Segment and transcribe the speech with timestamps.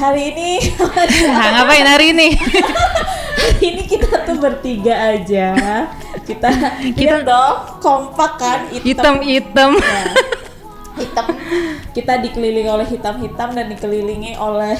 [0.00, 0.50] Hari ini
[1.28, 2.32] Nah, ngapain hari ini?
[2.32, 5.52] hari ini kita tuh bertiga aja.
[6.24, 6.48] Kita
[6.96, 9.76] kita dong kompak kan Hitam-hitam.
[9.76, 10.02] Ya.
[11.00, 11.26] hitam
[11.96, 14.76] kita dikelilingi oleh hitam-hitam dan dikelilingi oleh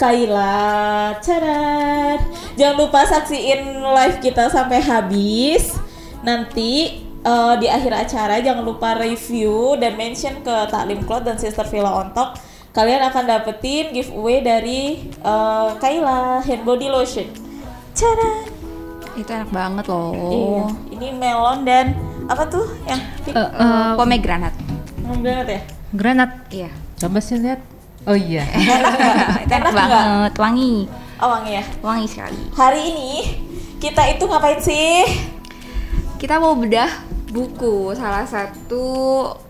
[0.00, 2.24] Kaila Cadat
[2.56, 5.76] jangan lupa saksiin live kita sampai habis
[6.24, 11.68] nanti eh, di akhir acara jangan lupa review dan mention ke Taklim Cloud dan Sister
[11.68, 12.40] Villa on top
[12.78, 17.26] kalian akan dapetin giveaway dari eh, Kaila hand body lotion
[17.90, 18.54] Cadat
[19.18, 20.14] Itu enak banget loh.
[20.14, 20.66] Iya.
[20.94, 21.90] ini melon dan
[22.30, 23.34] apa tuh yang pink?
[23.34, 24.54] Eh, eh, Pomegranat.
[25.02, 25.62] Pomegranate ya
[25.92, 26.30] granat.
[26.52, 26.70] Iya.
[27.00, 27.60] Coba sih lihat.
[28.08, 28.44] Oh iya.
[29.44, 30.74] enak enak banget, wangi.
[31.20, 31.64] Oh wangi ya.
[31.80, 32.40] Wangi sekali.
[32.56, 33.12] Hari ini
[33.80, 35.04] kita itu ngapain sih?
[36.18, 36.90] Kita mau bedah
[37.28, 38.84] buku salah satu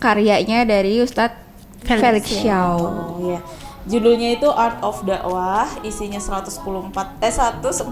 [0.02, 1.47] karyanya dari Ustadz
[1.84, 2.00] Felix.
[2.02, 2.78] Felix, Xiao.
[3.22, 3.40] Iya.
[3.88, 6.92] Judulnya itu Art of Dakwah, isinya 114
[7.24, 7.88] eh 144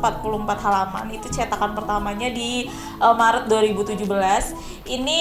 [0.60, 1.08] halaman.
[1.08, 2.68] Itu cetakan pertamanya di
[3.00, 4.04] eh, Maret 2017.
[4.92, 5.20] Ini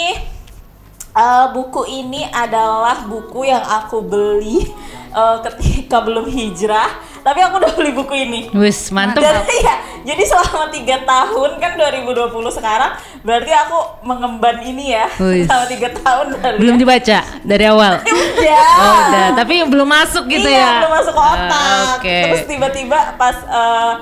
[1.16, 4.68] eh, buku ini adalah buku yang aku beli
[5.16, 7.16] eh, ketika belum hijrah.
[7.26, 8.40] Tapi aku udah beli buku ini.
[8.54, 9.18] Wis, mantep.
[9.26, 12.94] Dan iya, jadi selama tiga tahun kan 2020 sekarang
[13.26, 15.50] berarti aku mengemban ini ya Wis.
[15.50, 17.98] selama tiga tahun dari Belum dibaca dari awal.
[18.06, 18.70] udah.
[18.78, 20.72] Oh, udah, tapi belum masuk gitu iya, ya.
[20.86, 21.50] belum masuk otak.
[21.50, 22.20] Ah, Oke.
[22.30, 23.94] Terus tiba-tiba pas eh,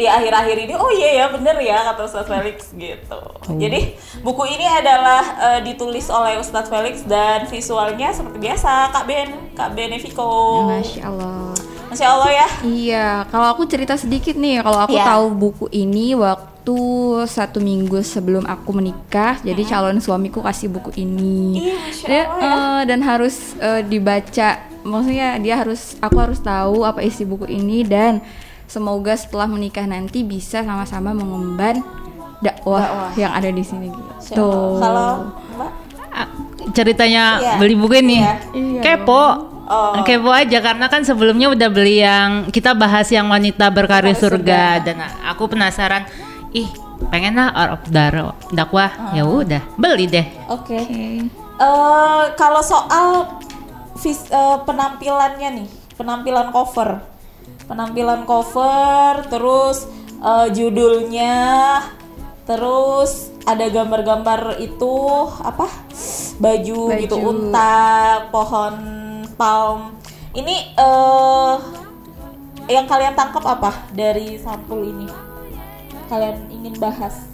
[0.00, 3.20] di akhir-akhir ini, oh iya ya bener ya kata Ustadz Felix gitu.
[3.20, 3.52] Oh.
[3.52, 3.92] Jadi
[4.24, 9.76] buku ini adalah eh, ditulis oleh Ustadz Felix dan visualnya seperti biasa Kak Ben, Kak
[9.76, 10.64] Benevico.
[10.72, 11.52] Masya Allah.
[11.92, 12.48] Masya Allah ya.
[12.64, 15.04] Iya, kalau aku cerita sedikit nih, kalau aku Iya.
[15.04, 16.78] tahu buku ini waktu
[17.26, 21.66] satu minggu sebelum aku menikah, jadi calon suamiku kasih buku ini.
[21.66, 22.54] Iya, Masya Dia, Allah ya.
[22.54, 24.48] eh, dan harus eh, dibaca,
[24.80, 28.22] maksudnya dia harus, aku harus tahu apa isi buku ini dan
[28.70, 31.82] semoga setelah menikah nanti bisa sama-sama mengemban
[32.38, 33.10] dakwah, Dakwah.
[33.14, 34.46] yang ada di sini gitu.
[34.78, 35.72] Kalau Mbak
[36.10, 36.26] Ah,
[36.70, 37.54] Ceritanya Iya.
[37.56, 38.18] beli buku ini.
[38.18, 38.34] Iya.
[38.52, 39.24] Iya Kepo.
[39.64, 40.02] Oh.
[40.02, 44.26] Kepo aja karena kan sebelumnya udah beli yang kita bahas yang wanita berkarir surga.
[44.26, 46.02] surga dan aku penasaran
[46.50, 46.66] ih
[47.06, 50.74] pengen lah Art of Daro dakwah ya udah beli deh Oke.
[50.76, 51.22] Oke.
[51.56, 53.38] Eh, kalau soal
[53.94, 56.98] vis, eh, penampilannya nih, penampilan cover,
[57.70, 59.86] penampilan cover, terus
[60.18, 61.78] eh, judulnya,
[62.44, 64.92] terus ada gambar-gambar itu
[65.40, 65.70] apa?
[66.42, 67.00] Baju, Baju.
[67.00, 68.74] gitu, unta, pohon
[69.38, 69.94] palm.
[70.34, 71.56] Ini eh
[72.66, 75.06] yang kalian tangkap apa dari sampul ini?
[76.10, 77.30] Kalian ingin bahas?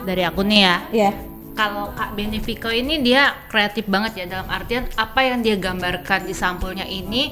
[0.00, 1.10] dari aku nih ya Ya.
[1.52, 6.32] kalau Kak Benefico ini dia kreatif banget ya dalam artian apa yang dia gambarkan di
[6.32, 7.28] sampulnya ini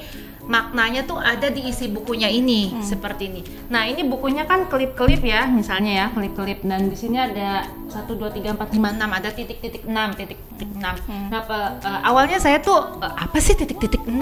[0.49, 3.41] maknanya tuh ada di isi bukunya ini seperti ini.
[3.67, 6.59] Nah ini bukunya kan klip-klip ya misalnya ya klip-klip.
[6.61, 10.81] Dan di sini ada 1, 2, 3, 4, 5, 6 ada titik-titik 6 titik-titik 6
[11.29, 14.17] Nah pe- eh, awalnya saya tuh eh, apa sih titik-titik 6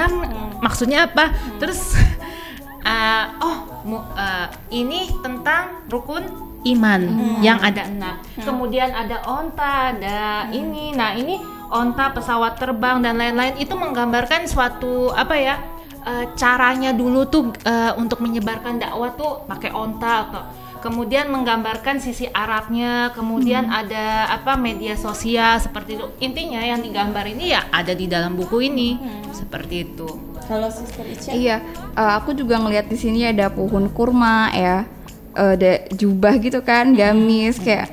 [0.60, 1.32] maksudnya apa?
[1.56, 1.96] Terus
[2.84, 6.28] eh, oh mu- eh, ini tentang rukun
[6.68, 7.02] iman
[7.40, 8.16] yang ada enam.
[8.38, 10.92] Kemudian ada onta, ada ini.
[10.92, 11.40] Nah ini
[11.70, 13.56] onta, pesawat terbang dan lain-lain.
[13.56, 15.56] Itu menggambarkan suatu apa ya?
[16.08, 20.44] Eh, caranya dulu tuh eh, untuk menyebarkan dakwah tuh pakai onta atau
[20.80, 26.08] kemudian menggambarkan sisi Arabnya, kemudian ada apa media sosial seperti itu.
[26.24, 28.96] Intinya yang digambar ini ya ada di dalam buku ini
[29.34, 30.08] seperti itu.
[30.48, 31.36] Kalau Sister Ica?
[31.36, 31.60] Iya,
[31.92, 34.88] eh, aku juga ngelihat di sini ada pohon kurma ya,
[35.36, 37.92] eh, ada jubah gitu kan, gamis kayak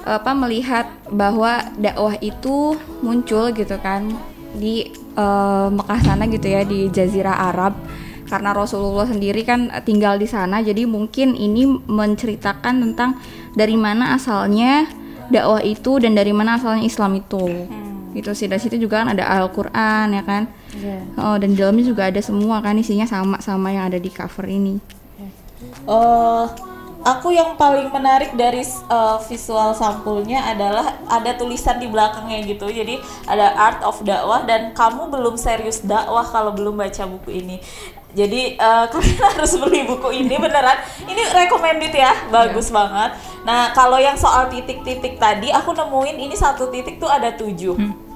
[0.00, 2.72] apa melihat bahwa dakwah itu
[3.04, 4.08] muncul gitu kan
[4.56, 4.88] di
[5.20, 7.76] eh, Mekah sana gitu ya di Jazirah Arab
[8.24, 13.18] karena Rasulullah sendiri kan tinggal di sana jadi mungkin ini menceritakan tentang
[13.52, 14.86] dari mana asalnya
[15.28, 17.68] dakwah itu dan dari mana asalnya Islam itu
[18.10, 18.46] Gitu sih.
[18.50, 20.50] Dari situ juga kan ada Al-Qur'an ya kan.
[20.74, 20.98] Iya.
[21.18, 24.82] Oh, dan dalamnya juga ada semua kan isinya sama sama yang ada di cover ini.
[25.86, 26.46] Eh,
[27.04, 28.60] aku yang paling menarik dari
[28.92, 32.68] uh, visual sampulnya adalah ada tulisan di belakangnya gitu.
[32.68, 37.56] Jadi ada art of dakwah dan kamu belum serius dakwah kalau belum baca buku ini.
[38.10, 40.82] Jadi eh, kalian harus beli buku ini beneran.
[41.06, 43.14] Ini recommended ya, bagus banget.
[43.46, 48.09] Nah kalau yang soal titik-titik tadi, aku nemuin ini satu titik tuh ada tujuh.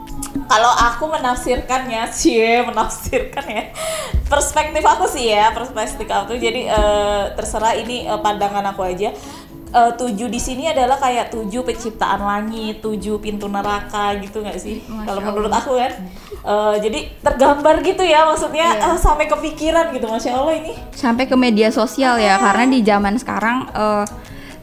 [0.44, 3.65] Kalau aku menafsirkannya sih, menafsirkan ya.
[4.25, 6.35] Perspektif aku sih ya, perspektif aku.
[6.35, 9.11] Jadi eh, terserah ini eh, pandangan aku aja.
[9.75, 14.79] Eh, tujuh di sini adalah kayak tujuh penciptaan langit, tujuh pintu neraka gitu nggak sih?
[14.87, 15.93] Kalau menurut aku kan.
[16.44, 18.94] Eh, jadi tergambar gitu ya, maksudnya Iya.
[18.94, 20.73] eh, sampai kepikiran gitu, masya Allah ini.
[20.93, 24.05] Sampai ke media sosial ya karena di zaman sekarang eh,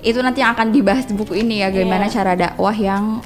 [0.02, 2.14] itu nanti yang akan dibahas di buku ini ya gimana Iya.
[2.16, 3.20] cara dakwah yang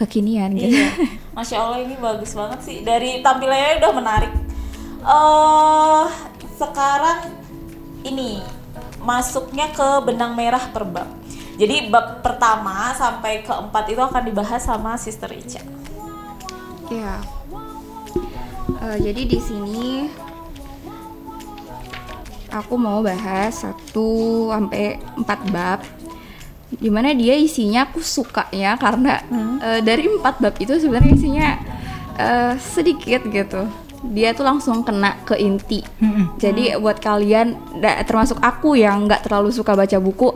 [0.00, 0.72] kekinian gitu.
[0.72, 0.88] Iya,
[1.36, 2.76] masya Allah ini bagus banget sih.
[2.80, 4.32] Dari tampilannya udah menarik.
[5.00, 6.06] eh
[6.60, 7.32] sekarang
[8.04, 8.44] ini
[9.00, 11.08] masuknya ke benang merah per bab.
[11.60, 15.60] Jadi bab pertama sampai keempat itu akan dibahas sama Sister Ica.
[16.88, 17.20] Iya.
[18.80, 20.08] Eh, jadi di sini
[22.48, 25.80] aku mau bahas satu sampai empat bab
[26.70, 29.18] di mana dia isinya aku suka ya karena
[29.58, 31.48] eh, dari empat bab itu sebenarnya isinya
[32.14, 33.66] eh, sedikit gitu.
[34.00, 35.84] Dia tuh langsung kena ke inti.
[36.40, 37.52] Jadi buat kalian
[38.08, 40.32] termasuk aku yang nggak terlalu suka baca buku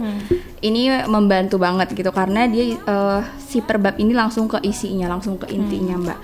[0.61, 5.39] ini membantu banget gitu karena dia eh, si per bab ini langsung ke isinya langsung
[5.39, 6.21] ke intinya mbak.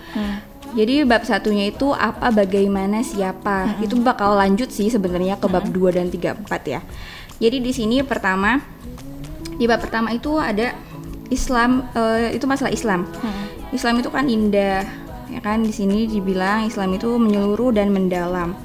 [0.71, 3.83] Jadi bab satunya itu apa, bagaimana, siapa.
[3.83, 6.81] Itu bakal lanjut sih sebenarnya ke bab 2 dan 3 4 ya.
[7.43, 8.61] Jadi di sini pertama
[9.61, 10.73] di bab pertama itu ada
[11.29, 13.05] Islam eh, itu masalah Islam.
[13.77, 14.83] Islam itu kan indah
[15.31, 18.57] ya kan di sini dibilang Islam itu menyeluruh dan mendalam.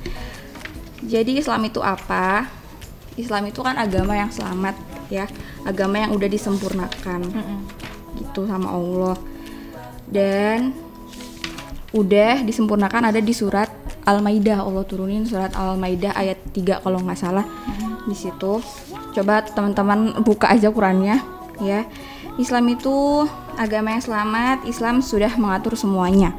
[1.03, 2.47] Jadi Islam itu apa?
[3.19, 4.75] Islam itu kan agama yang selamat
[5.11, 5.27] ya,
[5.67, 7.21] agama yang udah disempurnakan
[8.15, 9.19] gitu sama Allah.
[10.07, 10.71] Dan
[11.91, 13.69] udah disempurnakan ada di surat
[14.05, 14.61] Al-Maidah.
[14.61, 17.45] Allah turunin surat Al-Maidah ayat 3 kalau nggak salah.
[18.05, 18.61] Di situ.
[19.17, 21.19] Coba teman-teman buka aja Qurannya
[21.59, 21.89] ya.
[22.35, 23.25] Islam itu
[23.55, 24.57] agama yang selamat.
[24.67, 26.35] Islam sudah mengatur semuanya.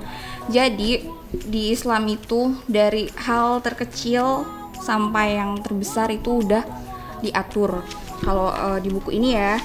[0.46, 4.46] Jadi di Islam itu dari hal terkecil
[4.76, 6.62] sampai yang terbesar itu udah
[7.24, 7.82] diatur.
[8.22, 9.56] Kalau eh, di buku ini ya.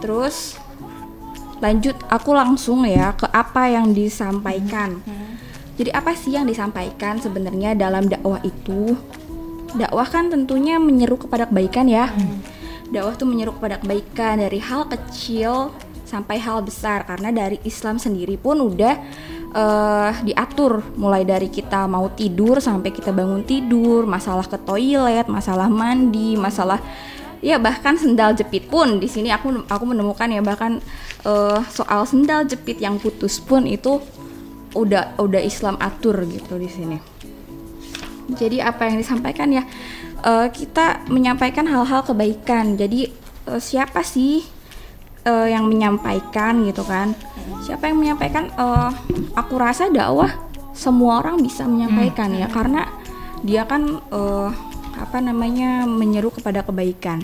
[0.00, 0.56] Terus
[1.60, 1.96] lanjut.
[2.08, 5.04] Aku langsung ya ke apa yang disampaikan.
[5.74, 8.94] Jadi apa sih yang disampaikan sebenarnya dalam dakwah itu?
[9.74, 12.14] Dakwah kan tentunya menyeru kepada kebaikan ya.
[12.94, 15.74] Dakwah tuh menyeru kepada kebaikan dari hal kecil
[16.06, 18.94] sampai hal besar karena dari Islam sendiri pun udah
[19.50, 25.66] eh, diatur mulai dari kita mau tidur sampai kita bangun tidur, masalah ke toilet, masalah
[25.66, 26.78] mandi, masalah
[27.42, 30.78] ya bahkan sendal jepit pun di sini aku aku menemukan ya bahkan
[31.26, 33.98] eh, soal sendal jepit yang putus pun itu
[34.74, 36.98] udah udah Islam atur gitu di sini.
[38.34, 39.62] Jadi apa yang disampaikan ya
[40.24, 42.74] eh, kita menyampaikan hal-hal kebaikan.
[42.74, 43.08] Jadi
[43.48, 44.42] eh, siapa sih
[45.24, 47.14] eh, yang menyampaikan gitu kan?
[47.64, 48.52] Siapa yang menyampaikan?
[49.38, 50.28] Aku rasa dakwah
[50.74, 52.90] semua orang bisa menyampaikan ya karena
[53.46, 54.02] dia kan
[54.94, 57.22] apa namanya menyeru kepada kebaikan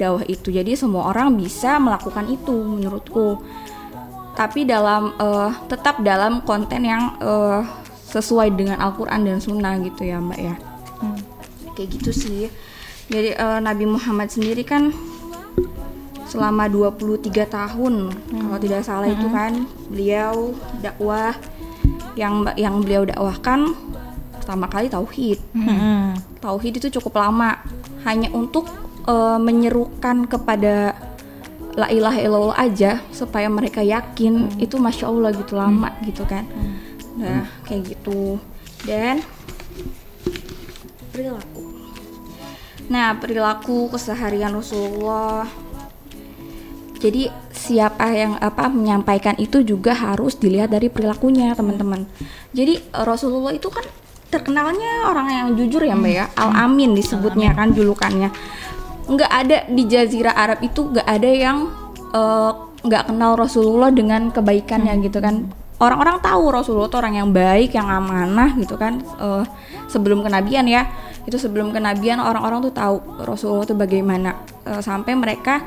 [0.00, 3.38] dakwah itu jadi semua orang bisa melakukan itu menurutku
[4.32, 7.60] tapi dalam eh, tetap dalam konten yang eh,
[8.12, 10.54] sesuai dengan Al-Quran dan Sunnah gitu ya mbak ya.
[11.72, 12.42] Kayak gitu sih.
[13.08, 14.92] Jadi eh, Nabi Muhammad sendiri kan
[16.28, 21.36] selama 23 tahun kalau tidak salah itu kan beliau dakwah
[22.16, 23.76] yang yang beliau dakwahkan
[24.40, 25.38] pertama kali tauhid.
[26.40, 27.60] Tauhid itu cukup lama.
[28.08, 28.66] Hanya untuk
[29.04, 30.96] eh, menyerukan kepada
[31.72, 36.44] la ilaha illallah aja supaya mereka yakin itu masya allah gitu lama gitu kan.
[37.16, 38.36] Nah kayak gitu.
[38.84, 39.24] Dan
[41.12, 41.64] perilaku.
[42.92, 45.48] Nah perilaku keseharian Rasulullah.
[47.02, 52.06] Jadi siapa yang apa menyampaikan itu juga harus dilihat dari perilakunya teman-teman.
[52.54, 53.82] Jadi Rasulullah itu kan
[54.30, 58.30] terkenalnya orang yang jujur ya mbak ya, Al Amin disebutnya kan julukannya.
[59.12, 61.68] Nggak ada di Jazirah Arab itu nggak ada yang
[62.16, 62.50] eh,
[62.82, 65.52] nggak kenal Rasulullah dengan kebaikannya gitu kan.
[65.82, 69.04] Orang-orang tahu Rasulullah itu orang yang baik, yang amanah gitu kan.
[69.20, 69.44] Eh,
[69.92, 70.88] sebelum kenabian ya,
[71.28, 74.40] itu sebelum kenabian orang-orang tuh tahu Rasulullah itu bagaimana.
[74.64, 75.60] Eh, sampai mereka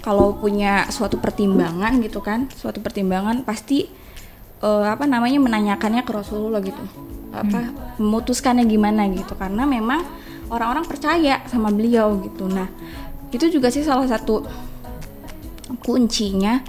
[0.00, 3.86] kalau punya suatu pertimbangan gitu kan suatu pertimbangan pasti
[4.64, 6.80] eh, apa namanya menanyakannya ke Rasulullah gitu
[7.30, 7.70] apa
[8.02, 10.02] memutuskannya gimana gitu karena memang
[10.50, 12.50] orang-orang percaya sama beliau gitu.
[12.50, 12.68] Nah
[13.30, 14.44] itu juga sih salah satu
[15.80, 16.60] kuncinya.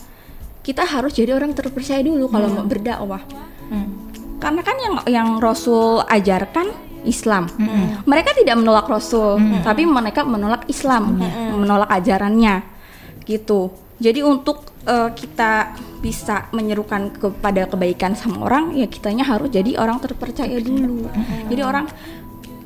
[0.61, 3.25] Kita harus jadi orang terpercaya dulu kalau mau berdakwah.
[4.37, 6.69] Karena kan yang yang Rasul ajarkan
[7.01, 7.49] Islam.
[8.05, 11.17] Mereka tidak menolak Rasul, tapi mereka menolak Islam,
[11.57, 12.61] menolak ajarannya,
[13.25, 13.73] gitu.
[14.01, 20.01] Jadi untuk eh, kita bisa menyerukan kepada kebaikan sama orang, ya kitanya harus jadi orang
[20.01, 21.05] terpercaya dulu.
[21.49, 21.85] Jadi orang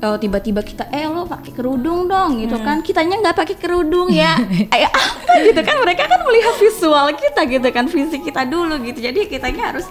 [0.00, 2.80] eh, tiba-tiba kita eh lo pakai kerudung dong gitu kan.
[2.84, 4.36] Kitanya nggak pakai kerudung ya.
[4.76, 5.32] Eh apa?
[5.44, 5.76] gitu kan.
[5.82, 9.00] Mereka kan melihat visual kita gitu kan fisik kita dulu gitu.
[9.00, 9.86] Jadi kitanya harus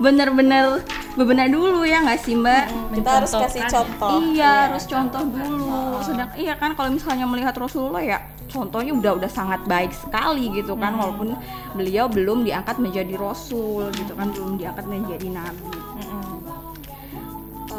[0.00, 0.82] bener-bener
[1.14, 2.68] bebenah dulu ya nggak sih mbak?
[2.96, 4.10] Kita harus kasih contoh.
[4.32, 6.00] Iya harus contoh dulu.
[6.00, 8.18] Sedang iya kan kalau misalnya melihat Rasulullah ya
[8.48, 10.96] contohnya udah udah sangat baik sekali gitu kan.
[10.96, 11.36] Walaupun
[11.76, 15.70] beliau belum diangkat menjadi rasul gitu kan belum diangkat menjadi nabi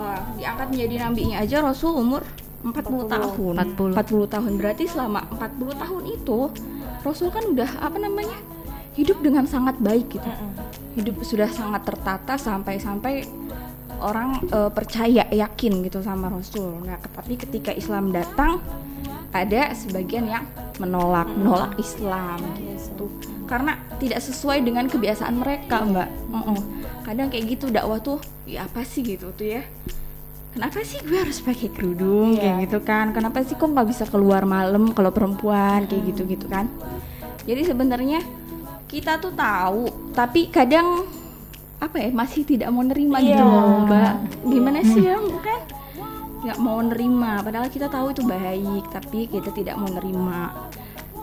[0.03, 2.27] Eh, diangkat menjadi nabinya aja Rasul umur
[2.63, 3.53] 40, tahun.
[3.75, 3.95] 40.
[3.95, 4.51] 40 tahun.
[4.59, 6.39] Berarti selama 40 tahun itu
[7.03, 8.35] Rasul kan udah apa namanya
[8.95, 10.29] hidup dengan sangat baik gitu.
[10.99, 13.23] Hidup sudah sangat tertata sampai-sampai
[14.03, 16.83] orang eh, percaya yakin gitu sama Rasul.
[16.83, 18.59] Nah tapi ketika Islam datang
[19.33, 20.45] ada sebagian yang
[20.77, 23.09] menolak menolak Islam gitu
[23.53, 26.09] karena tidak sesuai dengan kebiasaan mereka mbak.
[26.33, 26.57] Mm-mm.
[27.05, 28.17] kadang kayak gitu dakwah tuh
[28.49, 29.05] ya apa sih?
[29.05, 29.61] gitu tuh ya.
[30.57, 32.33] Kenapa sih gue harus pakai kerudung?
[32.33, 33.13] Kayak gitu kan.
[33.13, 35.85] Kenapa sih kok nggak bisa keluar malam kalau perempuan?
[35.85, 36.65] Kayak gitu gitu kan.
[37.45, 38.25] Jadi sebenarnya
[38.89, 41.05] kita tuh tahu tapi kadang
[41.77, 43.45] apa ya masih tidak mau nerima gitu Iya.
[43.45, 44.13] loh mbak.
[44.49, 45.61] Gimana sih ya kan
[46.41, 47.41] nggak mau nerima.
[47.45, 50.53] Padahal kita tahu itu baik tapi kita tidak mau nerima.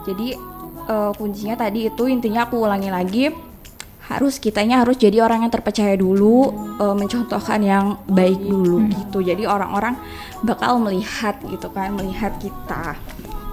[0.05, 0.37] Jadi
[0.83, 3.25] eh, kuncinya tadi itu intinya aku ulangi lagi
[4.03, 9.45] harus kitanya harus jadi orang yang terpercaya dulu eh, mencontohkan yang baik dulu gitu jadi
[9.45, 9.95] orang-orang
[10.41, 12.95] bakal melihat gitu kan melihat kita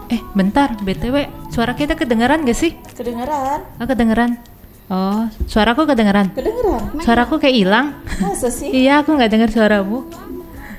[0.09, 2.73] Eh, bentar, BTW, suara kita kedengeran gak sih?
[2.93, 4.41] kedengeran Oh, kedengeran.
[4.89, 6.33] Oh, suaraku kedengeran.
[6.33, 7.87] kedengeran Suaraku kayak hilang.
[8.17, 10.09] masa sih Iya, aku nggak dengar suaramu.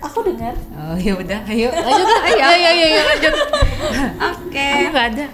[0.02, 1.70] aku dengar Oh, ya udah, ayo.
[1.70, 2.08] Lanjut.
[2.26, 3.34] Ayo, ayo, ayo, ayo, lanjut.
[4.18, 5.26] oke Aku nggak ada.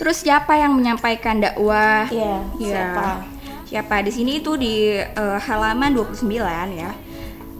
[0.00, 2.68] Terus siapa yang menyampaikan dakwah Iya, Ya.
[2.72, 3.06] siapa?
[3.62, 3.94] Siapa?
[4.00, 6.24] Di sini itu di eh, halaman 29
[6.72, 6.90] ya.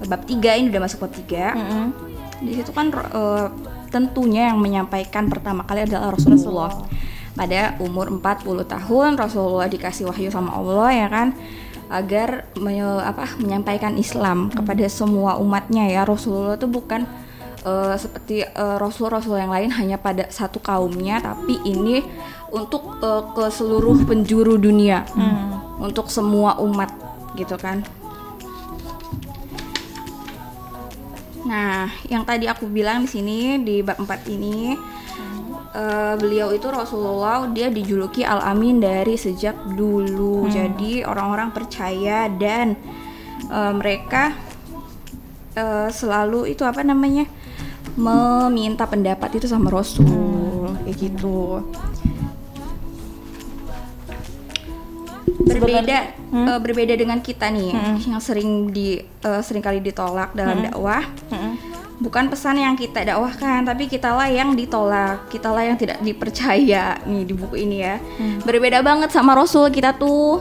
[0.03, 1.53] Bab 3 ini udah masuk bab 3.
[1.53, 1.85] Mm-mm.
[2.41, 3.47] Di situ kan eh,
[3.89, 6.73] tentunya yang menyampaikan pertama kali adalah Rasulullah.
[7.31, 8.27] Pada umur 40
[8.65, 11.29] tahun Rasulullah dikasih wahyu sama Allah ya kan
[11.89, 16.03] agar me- apa menyampaikan Islam kepada semua umatnya ya.
[16.03, 17.07] Rasulullah itu bukan
[17.65, 22.05] eh, seperti eh, rasul-rasul yang lain hanya pada satu kaumnya tapi ini
[22.51, 25.07] untuk eh, ke seluruh penjuru dunia.
[25.81, 26.93] Untuk semua umat
[27.37, 27.81] gitu kan.
[31.51, 34.77] Nah, yang tadi aku bilang di sini di bab 4 ini
[35.75, 40.47] eh, beliau itu Rasulullah dia dijuluki Al-Amin dari sejak dulu.
[40.47, 42.77] Jadi orang-orang percaya dan
[43.49, 44.37] eh, mereka
[45.57, 47.27] eh, selalu itu apa namanya?
[47.99, 50.75] Meminta pendapat itu sama Rasul.
[50.87, 51.65] Kayak gitu.
[55.41, 55.99] berbeda
[56.31, 57.75] eh, berbeda dengan kita nih
[58.07, 61.05] yang sering di eh, sering kali ditolak dalam dakwah.
[62.01, 67.35] Bukan pesan yang kita dakwahkan tapi kitalah yang ditolak kitalah yang tidak dipercaya nih di
[67.37, 67.97] buku ini ya.
[68.47, 70.41] Berbeda banget sama Rasul kita tuh.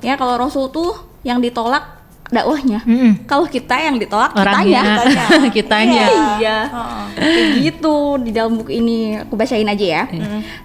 [0.00, 1.99] Ya kalau Rasul tuh yang ditolak
[2.30, 2.80] dakwahnya.
[2.86, 3.26] Mm-mm.
[3.26, 6.04] kalau kita yang ditolak Orangnya, kitanya kitanya.
[6.38, 6.58] iya.
[7.14, 9.18] Kayak gitu di dalam buku ini.
[9.26, 10.02] Aku bacain aja ya.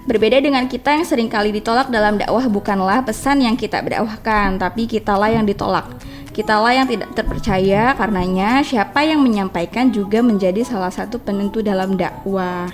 [0.06, 4.86] Berbeda dengan kita yang sering kali ditolak dalam dakwah bukanlah pesan yang kita berdakwahkan tapi
[4.86, 5.86] kitalah yang ditolak.
[6.30, 12.68] Kitalah yang tidak terpercaya karenanya siapa yang menyampaikan juga menjadi salah satu penentu dalam dakwah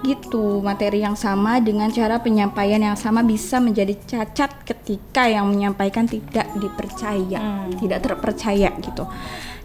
[0.00, 6.08] gitu materi yang sama dengan cara penyampaian yang sama bisa menjadi cacat ketika yang menyampaikan
[6.08, 9.04] tidak dipercaya tidak terpercaya gitu.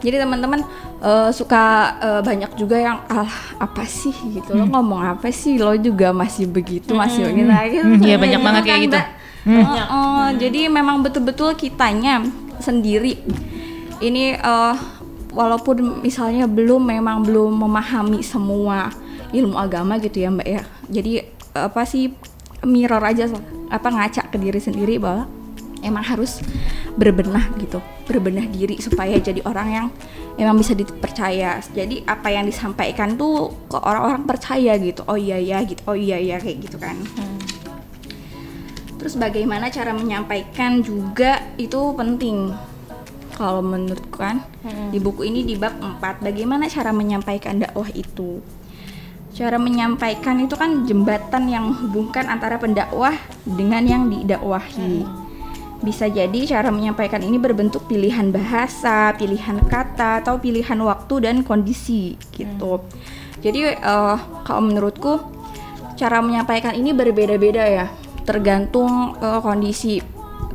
[0.04, 0.60] Jadi teman-teman
[1.00, 4.12] eh, suka eh, banyak juga yang ah apa sih?
[4.36, 4.52] gitu.
[4.52, 5.56] Lo ngomong apa sih?
[5.56, 7.88] Lo juga masih begitu masih begini gitu.
[7.88, 9.00] Hmm, iya, banyak banget kayak gitu.
[9.00, 9.08] Mbak?
[9.46, 12.28] Oh, oh, jadi memang betul-betul kitanya
[12.60, 13.24] sendiri.
[14.04, 14.76] Ini eh,
[15.32, 18.92] walaupun misalnya belum memang belum memahami semua
[19.36, 20.64] ilmu agama gitu ya mbak ya.
[20.88, 21.24] Jadi
[21.56, 22.12] apa sih
[22.64, 23.28] mirror aja
[23.70, 25.28] apa ngaca ke diri sendiri bahwa
[25.84, 26.42] emang harus
[26.96, 27.78] berbenah gitu
[28.08, 29.88] berbenah diri supaya jadi orang yang
[30.40, 31.60] emang bisa dipercaya.
[31.62, 35.04] Jadi apa yang disampaikan tuh ke orang-orang percaya gitu.
[35.06, 35.82] Oh iya ya gitu.
[35.86, 36.96] Oh iya ya kayak gitu kan.
[38.96, 42.50] Terus bagaimana cara menyampaikan juga itu penting.
[43.36, 44.48] Kalau menurutku kan
[44.90, 48.40] di buku ini di bab 4 bagaimana cara menyampaikan dakwah itu.
[49.36, 53.12] Cara menyampaikan itu kan jembatan yang menghubungkan antara pendakwah
[53.44, 55.04] dengan yang didakwahi.
[55.84, 62.16] Bisa jadi cara menyampaikan ini berbentuk pilihan bahasa, pilihan kata, atau pilihan waktu dan kondisi
[62.32, 62.80] gitu.
[63.44, 65.20] Jadi eh, kalau menurutku
[66.00, 67.86] cara menyampaikan ini berbeda-beda ya,
[68.24, 70.00] tergantung eh, kondisi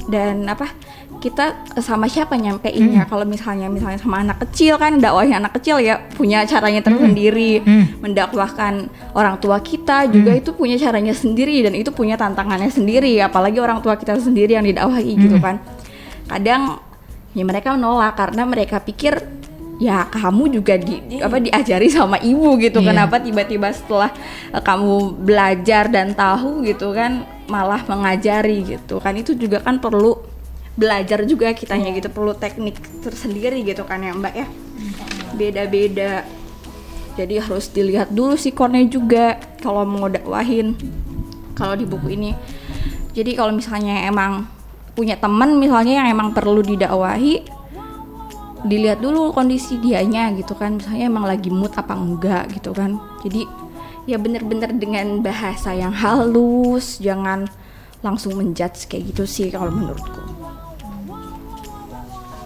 [0.09, 0.73] dan apa
[1.21, 3.05] kita sama siapa nyampeinnya.
[3.05, 7.61] Kalau misalnya misalnya sama anak kecil kan dakwahnya anak kecil ya punya caranya tersendiri.
[8.01, 13.21] Mendakwahkan orang tua kita juga itu punya caranya sendiri dan itu punya tantangannya sendiri.
[13.21, 15.61] Apalagi orang tua kita sendiri yang didakwahi gitu kan.
[16.27, 16.81] Kadang
[17.37, 19.21] ya mereka menolak karena mereka pikir
[19.81, 22.93] ya kamu juga di apa diajari sama ibu gitu Iya.
[22.93, 24.13] kenapa tiba-tiba setelah
[24.53, 30.30] eh, kamu belajar dan tahu gitu kan malah mengajari gitu kan itu juga kan perlu
[30.81, 34.47] belajar juga kitanya gitu perlu teknik tersendiri gitu kan ya mbak ya.
[35.37, 36.25] Beda-beda.
[37.21, 40.73] Jadi harus dilihat dulu sikonnya juga kalau mau dakwahin
[41.53, 42.33] kalau di buku ini.
[43.13, 44.49] Jadi kalau misalnya emang
[44.97, 47.45] punya teman misalnya yang emang perlu didakwahi
[48.65, 50.81] dilihat dulu kondisi dianya gitu kan.
[50.81, 52.97] Misalnya emang lagi mood apa enggak gitu kan.
[53.21, 53.45] Jadi
[54.09, 57.45] ya bener-bener dengan bahasa yang halus jangan
[58.01, 60.30] langsung menjudge kayak gitu sih kalau menurutku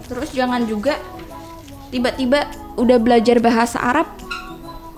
[0.05, 0.97] terus jangan juga
[1.89, 4.07] tiba-tiba udah belajar bahasa Arab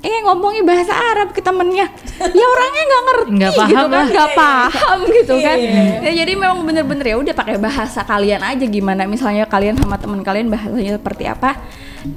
[0.08, 1.90] eh ngomongin bahasa Arab ke temennya.
[2.22, 4.06] Ya orangnya nggak ngerti Nggak gitu paham kan lah.
[4.08, 5.58] nggak paham gitu kan.
[5.58, 5.84] Iya.
[6.06, 9.10] ya jadi memang bener-bener ya udah pakai bahasa kalian aja gimana.
[9.10, 11.58] Misalnya kalian sama teman kalian bahasanya seperti apa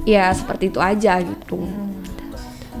[0.05, 1.57] ya seperti itu aja gitu.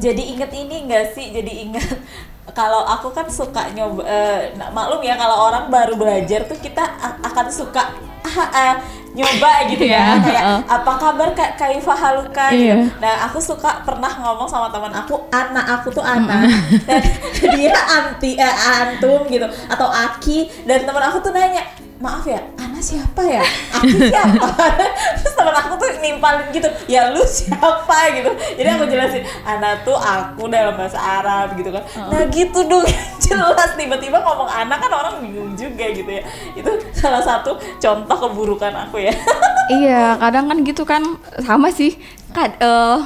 [0.01, 1.33] Jadi inget ini enggak sih?
[1.33, 1.85] Jadi inget
[2.57, 6.83] kalau aku kan suka nyoba eh, nah, maklum ya kalau orang baru belajar tuh kita
[7.25, 7.95] akan suka
[8.27, 8.75] ah,
[9.11, 10.59] nyoba gitu ya Iya, kayak heeh.
[10.67, 12.79] apa kabar kak kaifa haluka Iya.
[12.79, 12.95] gitu.
[12.99, 16.47] nah aku suka pernah ngomong sama teman aku anak aku tuh anak
[16.87, 17.03] dan
[17.51, 21.59] dia anti eh, antum gitu atau aki dan teman aku tuh nanya
[21.99, 22.39] maaf ya
[22.81, 23.45] siapa ya?
[23.77, 24.65] Aku siapa?
[25.21, 28.11] Terus teman aku tuh nimpalin gitu ya lu siapa?
[28.17, 28.29] gitu.
[28.57, 31.85] Jadi aku jelasin anak tuh aku dalam bahasa Arab gitu kan.
[32.09, 32.83] Nah gitu dong.
[33.23, 36.23] Jelas tiba-tiba ngomong anak kan orang bingung juga gitu ya.
[36.57, 39.13] Itu salah satu contoh keburukan aku ya.
[39.71, 40.99] Iya kadang kan gitu kan
[41.39, 41.95] sama sih.
[42.35, 42.97] Kad, eh,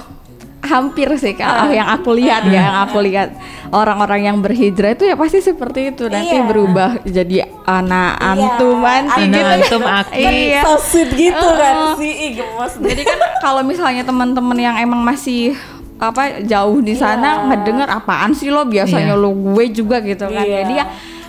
[0.61, 3.35] hampir sih Kak, yang aku lihat ya yang aku lihat.
[3.65, 6.07] Orang-orang yang berhijrah itu ya pasti seperti itu.
[6.07, 6.45] Nanti Iya.
[6.45, 9.77] berubah jadi anak Iya, antum anti anak gitu.
[9.77, 10.21] antum, aki.
[10.21, 10.61] iya.
[10.63, 11.59] So sweet gitu Heeh.
[11.59, 12.73] kan Ih, gemes.
[12.77, 15.57] Jadi kan kalau misalnya teman-teman yang emang masih
[15.97, 17.45] apa jauh di sana Iya.
[17.51, 18.63] ngedenger apaan sih lo?
[18.63, 19.21] Biasanya Iya.
[19.21, 20.45] lo gue juga gitu kan.
[20.45, 20.63] Iya.
[20.63, 20.85] jadi ya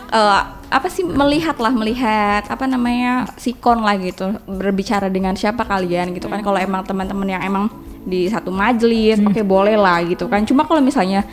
[0.09, 4.33] eh, apa sih melihat lah melihat apa namanya sikon lah gitu.
[4.45, 6.41] Berbicara dengan siapa kalian gitu kan.
[6.41, 7.69] Kalau emang teman-teman yang emang
[8.07, 11.27] di satu majelis oke boleh lah gitu kan cuma kalau misalnya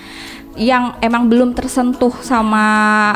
[0.53, 2.65] yang emang belum tersentuh sama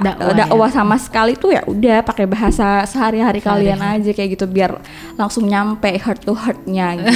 [0.02, 0.38] Dakwah, eh, ya.
[0.50, 4.82] dakwah sama sekali tuh ya udah pakai bahasa sehari-hari kalian aja kayak gitu biar
[5.14, 7.14] langsung nyampe heart to heartnya gitu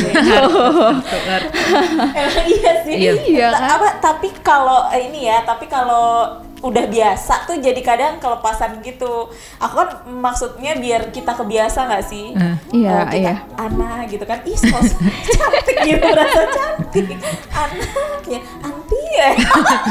[2.14, 2.94] Emang iya sih.
[2.94, 3.12] Iya.
[3.18, 3.70] Iya, Ta- kan?
[3.78, 9.28] Apa tapi kalau eh, ini ya, tapi kalau udah biasa tuh jadi kadang kelepasan gitu.
[9.58, 12.32] Aku kan maksudnya biar kita kebiasa nggak sih?
[12.32, 12.56] Eh.
[12.72, 13.34] Iya, Eh, kita iya.
[13.56, 14.40] Ana gitu kan.
[14.42, 17.18] Ih, so cantik gitu rasa cantik.
[17.50, 17.86] Ana
[18.26, 19.30] ya, anti ya.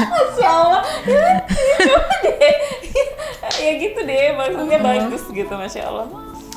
[0.06, 0.82] Masya Allah.
[1.04, 2.54] Ya, gitu deh.
[3.58, 6.06] ya gitu deh, maksudnya bagus gitu, Masya Allah.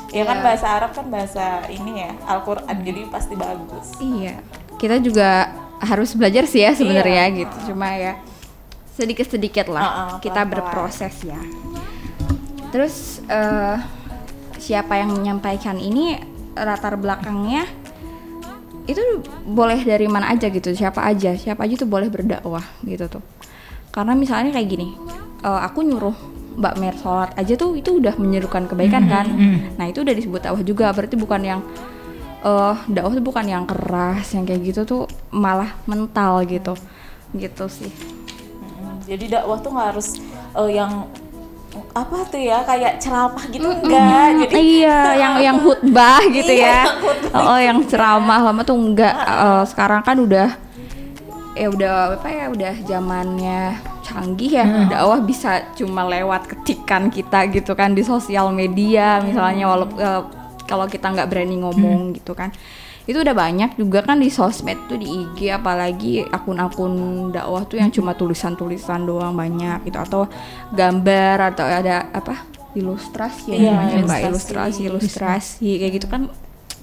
[0.10, 0.46] Ya kan Iya.
[0.46, 3.98] bahasa Arab kan bahasa ini ya, Al-Quran jadi pasti bagus.
[3.98, 4.38] iya
[4.74, 5.48] kita juga
[5.80, 7.38] harus belajar sih ya sebenarnya Iya.
[7.40, 8.14] gitu cuma ya
[8.94, 9.82] sedikit-sedikit lah.
[9.84, 10.54] Uh-uh, kita pelan-pelan.
[10.54, 11.42] berproses ya.
[12.70, 13.78] Terus eh,
[14.58, 16.18] siapa yang menyampaikan ini
[16.58, 17.66] latar belakangnya
[18.86, 19.02] itu
[19.46, 20.74] boleh dari mana aja gitu.
[20.74, 23.24] Siapa aja siapa aja tuh boleh berdakwah gitu tuh.
[23.94, 24.94] Karena misalnya kayak gini
[25.42, 26.16] eh, aku nyuruh
[26.54, 29.26] Mbak Mer sholat aja tuh itu udah menyerukan kebaikan kan?
[29.74, 30.94] nah itu udah disebut dakwah juga.
[30.94, 31.62] Berarti bukan yang
[32.46, 35.04] eh dakwah tuh bukan yang keras yang kayak gitu tuh
[35.34, 36.78] malah mental gitu.
[37.34, 38.23] Gitu sih
[39.04, 40.08] Jadi dakwah tuh nggak harus
[40.54, 41.08] eh, yang
[41.94, 44.46] apa tuh ya kayak ceramah gitu enggak.
[44.46, 46.78] Jadi iya yang yang khutbah gitu Iya, ya.
[46.86, 47.42] yang khutbah.
[47.50, 49.14] Oh yang ceramah lama tuh enggak.
[49.14, 50.50] Eh, sekarang kan udah
[51.54, 53.62] ya udah apa ya udah zamannya
[54.02, 54.66] canggih ya.
[54.90, 60.22] Dakwah bisa cuma lewat ketikan kita gitu kan di sosial media misalnya walaupun eh,
[60.64, 62.50] kalau kita nggak berani ngomong gitu kan
[63.04, 66.94] itu udah banyak juga kan di sosmed tuh di IG apalagi akun-akun
[67.30, 70.22] dakwah tuh yang cuma tulisan-tulisan doang banyak gitu atau
[70.72, 74.80] gambar atau ada apa ilustrasi ya Iya, namanya, mbak ilustrasi.
[74.88, 76.32] ilustrasi kayak gitu kan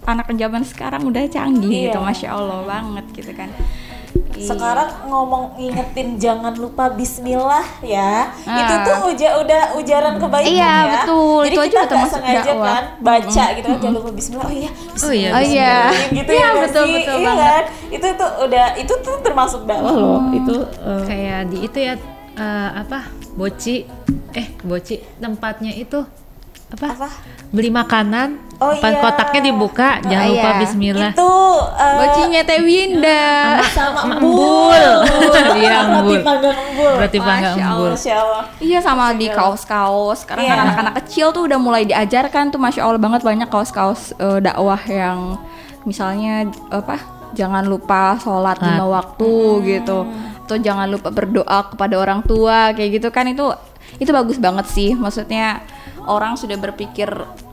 [0.03, 1.85] anak zaman sekarang udah canggih Iya.
[1.89, 3.49] gitu masya allah banget gitu kan.
[4.33, 8.33] Sekarang ngomong ingetin jangan lupa Bismillah ya.
[8.41, 8.57] Ah.
[8.57, 10.93] Itu tuh uja, udah ujaran kebaikan Iya, ya.
[10.97, 11.41] betul.
[11.45, 12.67] Jadi Itu aja kita nggak sengaja dakwah.
[12.67, 14.47] kan baca gitu kan jangan lupa Bismillah.
[14.47, 15.73] Oh iya, Oh iya, Oh iya.
[15.85, 16.95] Bismillah, gitu Iya, ya nggak betul, sih?
[16.97, 17.45] betul iya banget.
[17.45, 17.65] kan?
[17.91, 20.21] Itu tuh udah itu tuh termasuk dakwah loh.
[20.33, 21.95] Itu eh, kayak di itu ya
[22.33, 22.99] eh, apa
[23.31, 23.77] boci
[24.33, 26.01] eh boci tempatnya itu
[26.71, 27.09] apa, apa?
[27.51, 29.01] beli makanan Oh iya.
[29.01, 30.33] kotaknya dibuka jangan iya.
[30.37, 31.33] lupa Bismillah Itu
[31.81, 33.25] eh, bocinya Teh Winda
[33.73, 34.85] sama Embul.
[35.57, 36.21] Iya, embul.
[36.21, 36.93] panggang embul.
[37.01, 37.93] berarti bangga embul.
[38.61, 40.29] Iya sama di kaos-kaos.
[40.29, 40.53] Sekarang Iya.
[40.53, 44.81] kan anak-anak kecil tuh udah mulai diajarkan tuh masya Allah banget banyak kaos-kaos eh, dakwah
[44.85, 45.41] yang
[45.89, 47.01] misalnya apa
[47.33, 49.33] jangan lupa sholat lima waktu
[49.65, 50.05] gitu
[50.45, 53.49] atau jangan lupa berdoa kepada orang tua kayak gitu kan itu
[53.97, 55.63] itu bagus banget sih maksudnya
[56.07, 57.09] orang sudah berpikir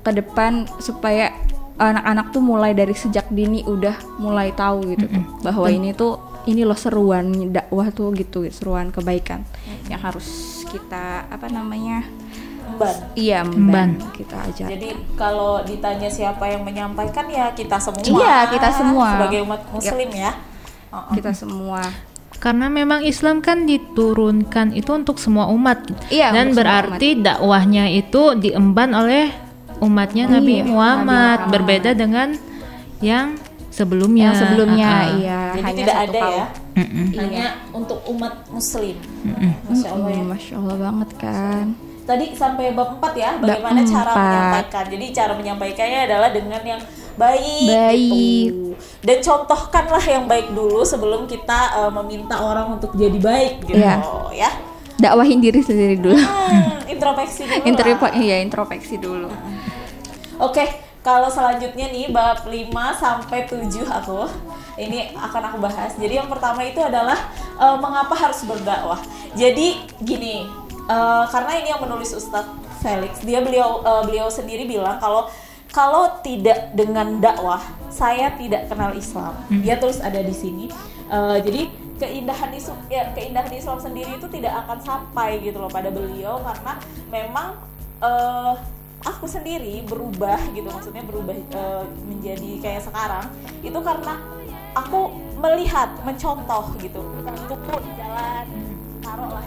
[0.06, 1.34] ke depan supaya
[1.78, 5.06] anak-anak tuh mulai dari sejak dini udah mulai tahu gitu.
[5.06, 9.44] Tuh bahwa ini tuh ini loh seruan dakwah tuh gitu seruan kebaikan
[9.92, 12.08] yang harus kita apa namanya
[12.68, 12.96] Emban.
[13.16, 14.68] iya memban kita ajar.
[14.72, 18.04] Jadi kalau ditanya siapa yang menyampaikan ya kita semua.
[18.04, 19.08] Iya, kita semua.
[19.16, 20.32] Sebagai umat muslim ya.
[20.88, 21.84] Oh, kita semua
[22.38, 28.92] karena memang Islam kan diturunkan itu untuk semua umat Iya, dan berarti dakwahnya itu diemban
[28.92, 29.34] oleh
[29.78, 31.52] umatnya Nabi Iya, Muhammad Nabi Muhammad.
[31.52, 32.28] berbeda dengan
[33.00, 33.38] yang
[33.70, 35.06] sebelumnya yang sebelumnya Ah, ah.
[35.14, 36.34] iya Jadi hanya tidak ada kaum.
[36.34, 36.46] ya.
[36.78, 37.06] Mm-mm.
[37.12, 38.96] Hanya untuk umat muslim.
[39.64, 40.18] Masya Allah ya.
[40.20, 41.66] Mm, masya Allah banget kan
[42.04, 44.24] Tadi sampai bab 4 ya, bagaimana Bab cara empat.
[44.24, 44.86] menyampaikan.
[44.88, 46.82] Jadi cara menyampaikannya adalah dengan yang
[47.18, 47.68] baik.
[47.68, 48.48] Baik.
[48.48, 48.66] gitu.
[49.00, 53.98] Dan contohkanlah yang baik dulu sebelum kita eh, meminta orang untuk jadi baik gitu Iya.
[54.32, 54.52] ya.
[54.98, 57.54] dakwahin diri sendiri dulu Hmm, introspeksi dulu.
[57.54, 57.68] lah.
[57.68, 59.30] Introspek iya introspeksi dulu
[60.40, 60.66] Oke,
[61.00, 64.26] kalau selanjutnya nih bab 5 sampai 7 aku
[64.76, 65.94] ini akan aku bahas.
[65.96, 67.18] Jadi yang pertama itu adalah
[67.56, 69.02] eh, mengapa harus berdakwah.
[69.34, 70.46] Jadi gini,
[70.84, 75.26] eh, karena ini yang menulis Ustadz Felix, dia beliau eh, beliau sendiri bilang kalau
[75.78, 77.62] kalau tidak dengan dakwah,
[77.94, 79.38] saya tidak kenal Islam.
[79.62, 80.66] Dia tulis ada di sini.
[81.06, 81.70] Eh, jadi
[82.02, 86.74] keindahan Islam, ya, keindahan Islam sendiri itu tidak akan sampai gitu loh pada beliau karena
[87.14, 87.62] memang
[88.02, 88.54] eh,
[89.06, 90.66] aku sendiri berubah gitu.
[90.66, 93.30] Maksudnya berubah eh, menjadi kayak sekarang.
[93.62, 94.18] Itu karena
[94.74, 97.06] aku melihat mencontoh gitu.
[97.46, 98.50] Tukun jalan
[99.06, 99.46] taruhlah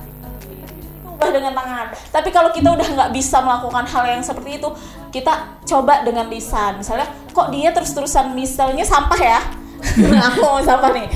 [1.28, 1.92] dengan tangan.
[2.08, 4.68] Tapi kalau kita udah nggak bisa melakukan hal yang seperti itu
[5.12, 6.80] kita coba dengan lisan.
[6.80, 9.40] Misalnya kok dia terus-terusan misalnya sampah ya?
[10.32, 11.06] Aku mau sampah nih.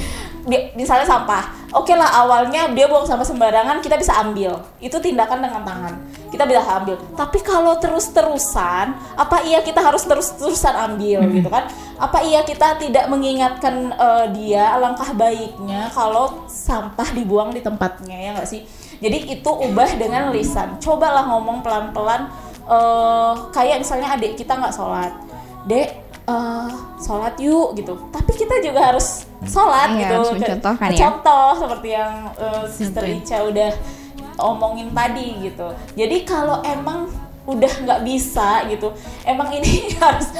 [0.44, 1.64] Dia- misalnya sampah.
[1.74, 4.60] Oke lah awalnya dia buang sampah sembarangan kita bisa ambil.
[4.78, 5.94] Itu tindakan dengan tangan.
[6.28, 7.00] Kita bisa ambil.
[7.16, 11.66] Tapi kalau terus-terusan apa iya kita harus terus-terusan ambil gitu kan?
[11.98, 18.30] Apa iya kita tidak mengingatkan eh, dia alangkah baiknya kalau sampah dibuang di tempatnya ya
[18.36, 20.78] nggak sih jadi itu ubah dengan lisan.
[20.78, 22.28] Cobalah ngomong pelan-pelan
[22.64, 25.12] eh, kayak misalnya adik kita nggak sholat.
[25.64, 25.88] Dek
[26.24, 26.68] eh,
[27.00, 27.94] sholat yuk gitu.
[28.10, 30.14] Tapi kita juga harus sholat Iya, gitu.
[30.16, 30.98] harus mencontohkan ya.
[31.08, 33.20] contoh seperti yang eh, Sister Contohin.
[33.22, 33.70] Ica udah
[34.40, 35.68] omongin tadi gitu.
[35.94, 37.06] Jadi kalau emang
[37.44, 38.88] udah nggak bisa gitu
[39.28, 40.32] emang ini harus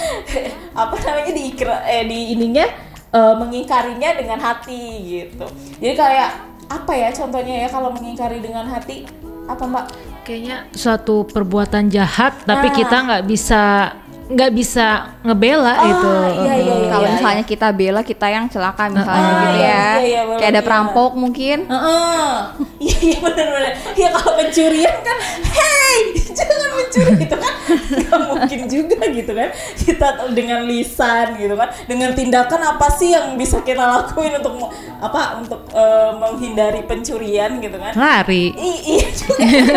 [0.73, 2.65] apa namanya diikra eh di ininya
[3.13, 5.45] eh, mengingkarinya dengan hati gitu.
[5.85, 9.05] Jadi kayak apa ya contohnya ya kalau mengingkari dengan hati
[9.45, 9.87] apa mbak
[10.25, 12.77] kayaknya suatu perbuatan jahat tapi Nah.
[12.77, 13.93] kita nggak bisa
[14.27, 14.87] nggak bisa
[15.21, 16.89] ngebela Ah, itu iya, iya, iya.
[16.89, 20.39] kalau misalnya kita bela kita yang celaka misalnya Ah, gitu iya, ya iya, iya, boleh,
[20.39, 20.67] kayak ada iya.
[20.67, 22.33] perampok mungkin Heeh.
[22.85, 23.73] Iya iya benar-benar.
[23.95, 25.97] Ya kalau pencurian kan, hey
[26.37, 27.55] jangan mencuri gitu kan,
[27.91, 29.49] nggak mungkin juga gitu kan.
[29.75, 34.69] Kita dengan lisan gitu kan, dengan tindakan apa sih yang bisa kita lakuin untuk
[35.01, 37.93] apa untuk eh, menghindari pencurian gitu kan?
[37.95, 39.37] lari I- iya juga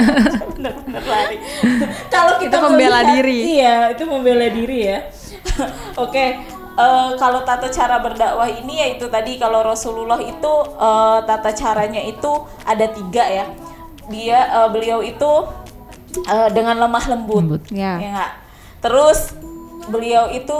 [0.51, 1.37] benar-benar lari.
[2.09, 3.39] Kalau kita Itu membela melihat- diri.
[3.55, 4.99] Iya, itu membela diri ya.
[6.05, 6.25] Oke,
[6.77, 12.29] eh, kalau tata cara berdakwah ini yaitu tadi kalau Rasulullah itu eh, tata caranya itu
[12.61, 13.45] ada tiga ya.
[14.07, 15.31] Dia eh, beliau itu
[16.21, 17.63] eh, dengan lemah lembut, Lembut.
[17.73, 17.97] Ya.
[17.97, 18.31] nggak?
[18.85, 19.33] Terus
[19.87, 20.59] beliau itu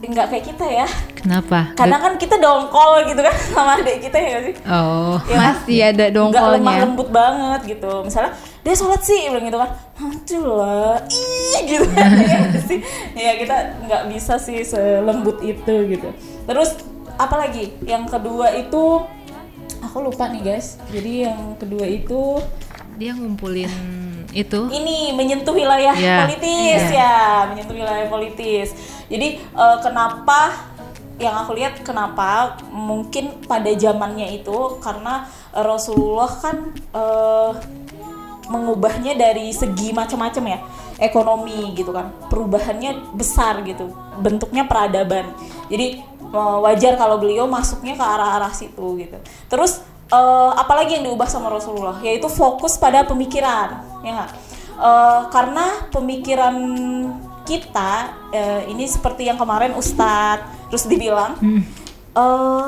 [0.00, 0.88] nggak kayak kita ya.
[1.12, 4.54] kenapa Kadang kan kita dongkol gitu kan sama adik kita ya sih?
[4.64, 9.44] oh Ya masih ada nggak lemah dongkolnya lembut banget gitu misalnya dia sholat sih bilang
[9.44, 9.70] gitu kan.
[9.96, 11.84] Nanti lah ih gitu.
[11.90, 12.78] Kan ya nggak sih?
[13.14, 16.08] Ya kita nggak bisa sih selembut itu gitu.
[16.44, 16.76] Terus
[17.16, 17.72] apalagi?
[17.82, 19.04] Yang kedua itu
[19.80, 20.76] aku lupa nih guys.
[20.88, 22.40] Jadi yang kedua itu
[22.96, 23.72] dia ngumpulin
[24.30, 24.60] itu.
[24.70, 26.82] ini menyentuh wilayah Ya, politis.
[26.92, 27.00] Ya.
[27.00, 27.14] ya
[27.48, 28.76] menyentuh wilayah politis.
[29.08, 30.68] Jadi eh, kenapa
[31.16, 37.50] yang aku lihat kenapa mungkin pada zamannya itu karena Rasulullah kan eh,
[38.50, 40.58] mengubahnya dari segi macam-macam ya.
[40.98, 42.10] Ekonomi gitu kan.
[42.26, 43.94] Perubahannya besar gitu.
[44.18, 45.30] Bentuknya peradaban.
[45.70, 46.02] Jadi
[46.34, 49.16] eh, wajar kalau beliau masuknya ke arah-arah situ gitu.
[49.46, 52.02] Terus eh, apalagi yang diubah sama Rasulullah?
[52.02, 54.26] Yaitu fokus pada pemikiran ya?
[54.80, 56.56] Eh, karena pemikiran
[57.46, 61.34] kita eh, ini seperti yang kemarin Ustadz terus dibilang
[62.14, 62.66] eh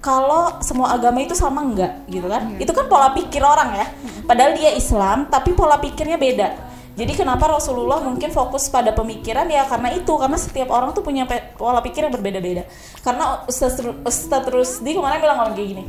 [0.00, 2.56] kalau semua agama itu sama enggak gitu kan?
[2.56, 3.86] Itu kan pola pikir orang ya.
[4.24, 6.48] Padahal dia Islam tapi pola pikirnya beda.
[6.90, 9.44] Jadi kenapa Rasulullah mungkin fokus pada pemikiran?
[9.46, 10.10] Ya karena itu.
[10.10, 12.64] Karena setiap orang tuh punya pe- pola pikir yang berbeda-beda.
[13.00, 15.84] Karena Ustaz, Ru- Ustaz Rusdi kemarin bilang orang kayak gini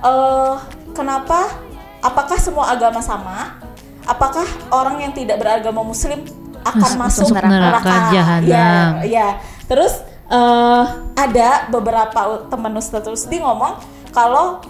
[0.00, 0.54] eh
[0.90, 1.60] kenapa
[2.00, 3.60] apakah semua agama sama?
[4.08, 6.24] Apakah orang yang tidak beragama muslim
[6.60, 8.10] akan Masuk- masuk, neraka?
[8.10, 8.48] jahanam.
[8.48, 8.68] ya,
[9.04, 9.28] ya.
[9.68, 10.84] Terus eh,
[11.18, 13.76] ada beberapa u- teman Ustaz Rusdi ngomong
[14.14, 14.62] kalau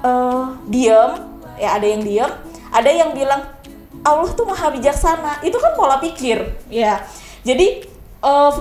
[0.00, 1.12] eh, diem
[1.56, 2.32] ya ada yang diem
[2.70, 3.42] ada yang bilang
[4.06, 5.42] Allah tuh maha bijaksana.
[5.42, 6.38] Itu kan pola pikir
[6.70, 7.02] ya.
[7.42, 7.82] Jadi
[8.22, 8.52] eh,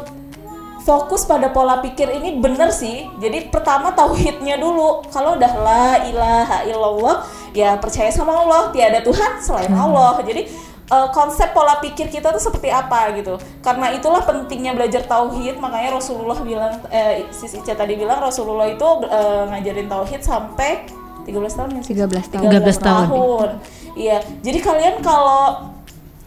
[0.82, 3.06] fokus pada pola pikir ini bener sih.
[3.22, 5.06] Jadi pertama tauhidnya dulu.
[5.13, 7.15] Kalau udah la ilaha illallah
[7.54, 10.18] ya percaya sama Allah tiada Tuhan selain Allah.
[10.26, 10.50] Jadi
[10.91, 15.98] eh, konsep pola pikir kita tuh seperti apa gitu karena itulah pentingnya belajar tauhid makanya
[15.98, 20.86] Rasulullah bilang eh, Sis Ica tadi bilang Rasulullah itu eh, ngajarin tauhid sampai
[21.26, 21.98] 13 tahun ya Sis?
[21.98, 22.43] 13 tahun.
[22.54, 23.50] 13 tahun.
[23.98, 25.74] Iya, jadi kalian kalau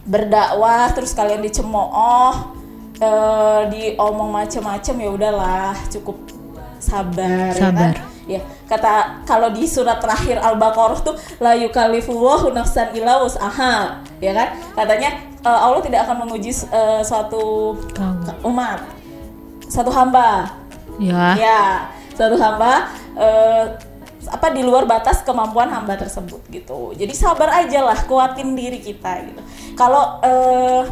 [0.03, 2.33] berdakwah terus kalian dicemooh,
[2.99, 6.17] eh, diomong macem-macem ya udahlah, cukup
[6.81, 7.55] sabar.
[7.55, 7.93] ya Sabar.
[7.95, 8.08] kan?
[8.29, 14.53] Ya, kata kalau di surat terakhir Al-Baqarah tuh la yukallifullahu nafsan illa wus'aha, ya kan?
[14.77, 17.73] Katanya eh, Allah tidak akan menguji eh, suatu
[18.45, 18.85] umat,
[19.65, 20.45] satu hamba.
[21.01, 21.33] Ya.
[21.33, 21.61] Ya
[22.13, 23.65] satu hamba eh,
[24.29, 26.93] apa di luar batas kemampuan hamba tersebut gitu.
[26.93, 29.41] Jadi sabar aja lah kuatin diri kita gitu.
[29.73, 30.85] Kalau eh,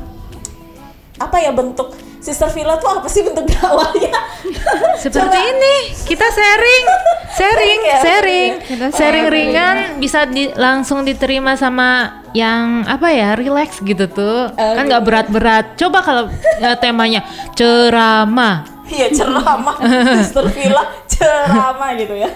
[1.21, 1.93] apa ya bentuk
[2.27, 4.11] sister villa tuh apa sih bentuk dakwahnya?
[5.03, 5.47] Seperti Coba.
[5.47, 6.85] ini kita sharing.
[7.31, 7.97] Sharing ya?
[8.03, 8.51] sharing.
[8.59, 9.31] Kita sharing sharing.
[9.31, 14.51] ringan bisa di- langsung diterima sama yang apa ya relax gitu tuh.
[14.51, 15.65] Kan nggak berat-berat.
[15.79, 16.23] Coba kalau
[16.59, 17.23] ya, temanya
[17.55, 18.67] ceramah.
[18.91, 19.79] Iya ceramah.
[20.19, 22.27] Sister villa ceramah gitu ya.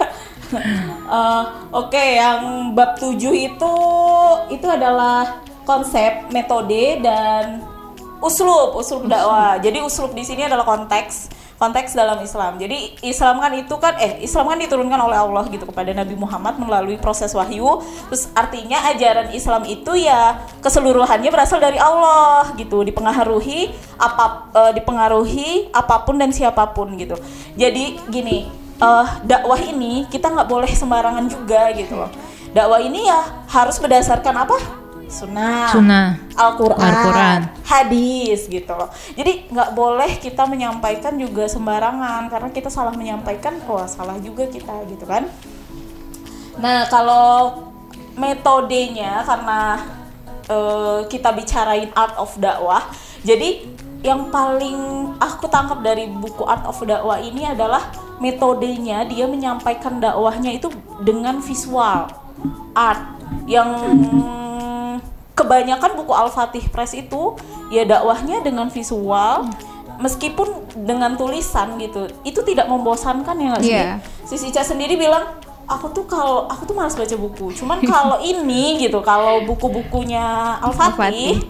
[1.12, 3.74] Eh, Oke yang bab 7 itu
[4.52, 7.64] itu adalah konsep metode dan
[8.22, 9.58] uslub uslub dakwah.
[9.58, 12.58] Jadi uslub di sini adalah konteks konteks dalam Islam.
[12.58, 16.58] Jadi Islam kan itu kan eh Islam kan diturunkan oleh Allah gitu kepada Nabi Muhammad
[16.58, 17.78] melalui proses wahyu.
[18.10, 22.82] Terus artinya ajaran Islam itu ya keseluruhannya berasal dari Allah gitu.
[22.82, 27.14] Dipengaruhi apa eh, dipengaruhi apa pun dan siapa pun gitu.
[27.54, 28.50] Jadi gini
[28.82, 32.10] eh, dakwah ini kita nggak boleh sembarangan juga gitu loh.
[32.50, 34.81] Dakwah ini ya harus berdasarkan apa
[35.12, 36.08] sunnah Sunnah.
[36.34, 37.40] Al-Quran, Al-Quran.
[37.68, 38.88] hadis gitu loh.
[39.12, 44.88] Jadi nggak boleh kita menyampaikan juga sembarangan karena kita salah menyampaikan, wah salah juga kita
[44.88, 45.28] gitu kan.
[46.58, 47.68] Nah kalau
[48.16, 49.60] metodenya karena
[50.48, 52.88] eh, kita bicarain art of dakwah,
[53.22, 53.68] jadi
[54.02, 60.58] yang paling aku tangkap dari buku art of dakwah ini adalah metodenya dia menyampaikan dakwahnya
[60.58, 60.70] itu
[61.02, 62.21] dengan visual
[62.74, 63.02] art
[63.46, 63.68] yang
[65.32, 67.36] kebanyakan buku Al-Fatih Press itu
[67.72, 69.48] ya dakwahnya dengan visual
[69.98, 72.10] meskipun dengan tulisan gitu.
[72.22, 73.72] Itu tidak membosankan ya nggak sih?
[73.72, 73.96] Iya.
[74.26, 75.24] si Sica sendiri bilang
[75.66, 77.54] aku tuh kalau aku tuh malas baca buku.
[77.56, 81.40] Cuman kalau ini gitu kalau buku-bukunya Al-Fatih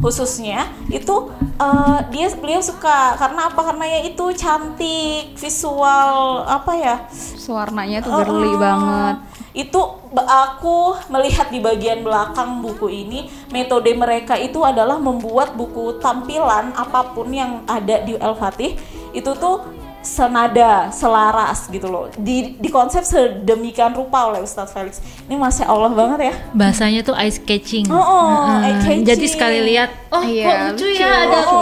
[0.00, 1.28] khususnya itu
[1.60, 3.16] eh, dia beliau suka.
[3.16, 3.60] Karena apa?
[3.72, 6.96] Karena ya itu cantik visual apa ya?
[7.12, 9.16] Suarnanya tuh girly Oh, banget.
[9.50, 9.80] Itu
[10.14, 17.10] aku melihat di bagian belakang buku ini metode mereka itu adalah membuat buku tampilan apa
[17.10, 18.78] pun yang ada di Al-Fatih
[19.10, 19.66] itu tuh
[20.00, 22.08] senada, selaras gitu loh.
[22.16, 24.96] Di di konsep sedemikian rupa oleh Ustadz Felix.
[25.28, 26.34] Ini masya Allah banget ya.
[26.56, 28.80] bahasanya tuh ice catching Oh, oh, Heeh.
[28.80, 29.04] eye-catching.
[29.04, 31.02] jadi sekali lihat oh Iya, kok lucu, lucu.
[31.04, 31.60] ya ada Oh,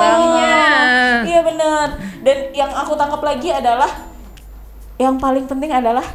[1.26, 1.86] Iya benar.
[2.22, 3.90] Dan yang aku tangkap lagi adalah
[4.98, 6.06] yang paling penting adalah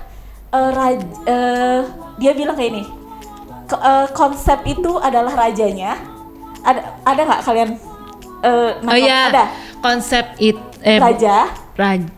[0.53, 1.81] eh, raj- eh,
[2.15, 2.83] dia bilang kayak ini.
[3.65, 5.97] Eh, konsep itu adalah rajanya.
[6.61, 7.69] Ada ada nggak kalian?
[8.43, 9.07] eh, oh nangkep?
[9.07, 9.45] ya Ada.
[9.79, 11.47] konsep it eh, Raja,
[11.79, 12.11] raj-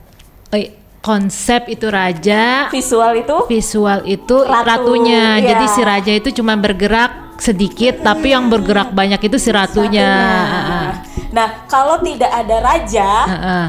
[0.52, 0.74] eh,
[1.06, 5.54] konsep itu raja visual itu visual itu Ratu, ratunya iya.
[5.54, 10.10] jadi si raja itu cuma bergerak sedikit tapi yang bergerak banyak itu si ratunya.
[10.10, 10.90] Nah,
[11.30, 13.66] nah, kalau tidak ada raja, Heeh.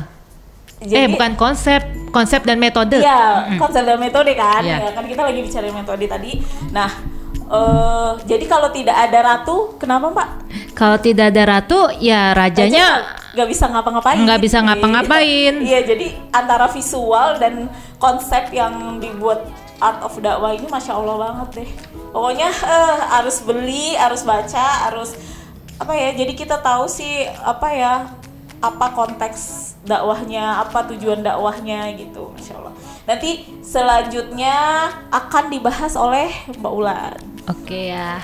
[0.77, 1.81] Jadi eh bukan konsep,
[2.13, 3.01] konsep dan metode.
[3.01, 4.61] Iya, konsep dan metode kan.
[4.61, 4.77] Iya.
[4.85, 6.33] Ya, kan kita lagi bicara metode tadi.
[6.69, 6.91] Nah,
[7.49, 10.29] eh jadi kalau tidak ada ratu, kenapa, Pak?
[10.77, 14.17] Kalau tidak ada ratu, ya rajanya nggak bisa ngapa-ngapain.
[14.21, 14.67] nggak bisa Iya.
[14.69, 15.55] ngapa-ngapain.
[15.65, 19.45] Iya, jadi antara visual dan konsep yang dibuat
[19.77, 21.71] art of dakwah ini masya Allah banget deh.
[22.13, 25.17] Pokoknya eh, harus beli, harus baca, harus
[25.77, 26.17] apa ya?
[26.17, 27.93] Jadi kita tahu sih apa ya
[28.59, 29.41] apa konteks
[29.85, 32.73] dakwahnya, apa tujuan dakwahnya gitu, masya Allah.
[33.07, 33.31] Nanti
[33.63, 34.57] selanjutnya
[35.13, 37.17] akan dibahas oleh Mbak Ulan.
[37.47, 38.19] Oke ya.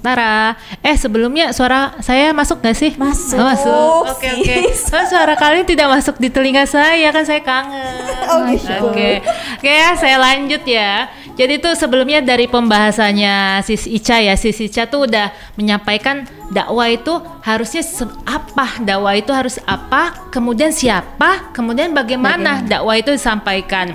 [0.00, 0.54] Tara,
[0.86, 2.94] eh sebelumnya suara saya masuk gak sih?
[2.94, 4.02] Masuk, Oh, masuk.
[4.14, 4.54] Oke oke.
[4.70, 4.86] sis.
[4.94, 8.06] Oh, suara kalian tidak masuk di telinga saya kan saya kangen.
[8.30, 8.70] Oh, gitu.
[8.86, 9.18] Oke,
[9.58, 11.10] oke ya saya lanjut ya.
[11.36, 15.28] Jadi tuh sebelumnya dari pembahasannya Sis Ica ya, Sis Ica tuh udah
[15.60, 17.12] menyampaikan dakwah itu
[17.44, 17.84] harusnya
[18.24, 23.92] apa, dakwah itu harus apa, kemudian siapa, kemudian bagaimana dakwah itu disampaikan.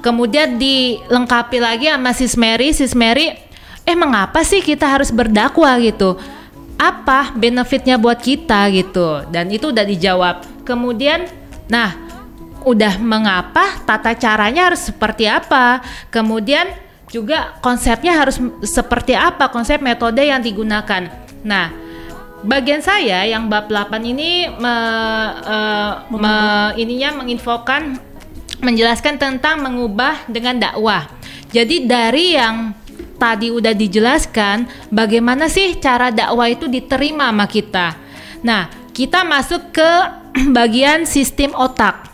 [0.00, 3.36] Kemudian dilengkapi lagi sama Sis Mary, Sis Mary,
[3.84, 6.16] eh mengapa sih kita harus berdakwah gitu?
[6.80, 9.20] Apa benefitnya buat kita gitu?
[9.28, 10.64] Dan itu udah dijawab.
[10.64, 11.28] Kemudian,
[11.68, 12.03] nah
[12.64, 15.84] udah mengapa tata caranya harus seperti apa?
[16.08, 16.66] Kemudian
[17.12, 19.52] juga konsepnya harus seperti apa?
[19.52, 21.12] Konsep metode yang digunakan.
[21.44, 21.70] Nah
[22.44, 28.00] bagian saya yang bab 8 ini me- eh, me- ininya menginfokan
[28.64, 31.04] menjelaskan tentang mengubah dengan dakwah.
[31.52, 32.72] Jadi dari yang
[33.20, 37.94] tadi udah dijelaskan bagaimana sih cara dakwah itu diterima sama kita?
[38.40, 39.90] Nah kita masuk ke
[40.56, 42.13] bagian sistem otak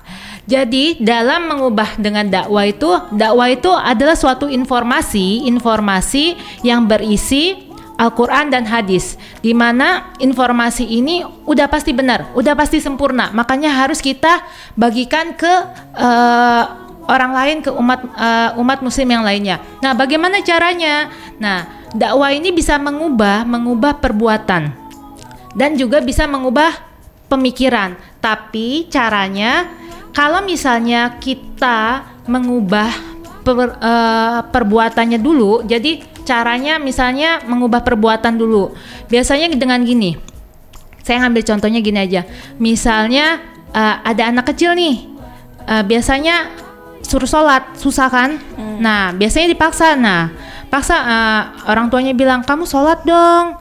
[0.50, 6.34] jadi dalam mengubah dengan dakwah itu, dakwah itu adalah suatu informasi, informasi
[6.66, 13.30] yang berisi Al-Quran dan hadis, di mana informasi ini udah pasti benar, udah pasti sempurna,
[13.30, 14.42] makanya harus kita
[14.74, 15.52] bagikan ke
[15.94, 16.64] eh,
[17.06, 19.62] orang lain, ke umat eh, umat Muslim yang lainnya.
[19.78, 21.14] Nah, bagaimana caranya?
[21.38, 24.74] Nah, dakwah ini bisa mengubah, mengubah perbuatan
[25.54, 26.74] dan juga bisa mengubah
[27.30, 27.94] pemikiran.
[28.18, 29.79] Tapi caranya
[30.10, 32.90] kalau misalnya kita mengubah
[33.42, 38.74] per- eh, perbuatannya dulu, jadi caranya misalnya mengubah perbuatan dulu.
[39.10, 40.14] Biasanya dengan gini.
[41.00, 42.22] Saya ngambil contohnya gini aja.
[42.60, 43.40] Misalnya
[43.72, 45.08] eh, ada anak kecil nih.
[45.66, 46.50] eh, biasanya
[47.00, 48.30] suruh sholat susah kan?
[48.78, 49.94] Nah biasanya dipaksa.
[49.96, 50.30] Nah
[50.70, 53.58] paksa eh, orang tuanya bilang kamu sholat dong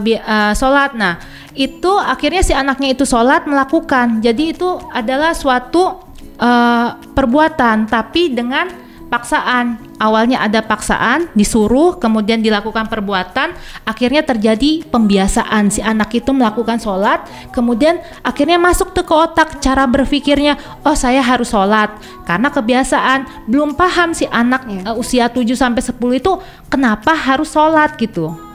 [0.00, 0.96] bi- eh, sholat.
[0.96, 1.20] Nah,
[1.54, 4.20] itu akhirnya si anaknya itu sholat melakukan.
[4.20, 6.04] Jadi itu adalah suatu
[6.38, 9.80] eh, perbuatan, tapi dengan paksaan.
[9.98, 13.50] Awalnya ada paksaan, disuruh, kemudian dilakukan perbuatan,
[13.82, 15.74] akhirnya terjadi pembiasaan.
[15.74, 20.54] Si anak itu melakukan sholat, kemudian akhirnya masuk ke otak cara berpikirnya,
[20.86, 21.90] oh saya harus sholat.
[22.22, 24.94] Karena kebiasaan, belum paham si anak Iya.
[24.94, 26.38] eh, usia 7 sampai 10 itu
[26.70, 28.47] kenapa harus sholat gitu.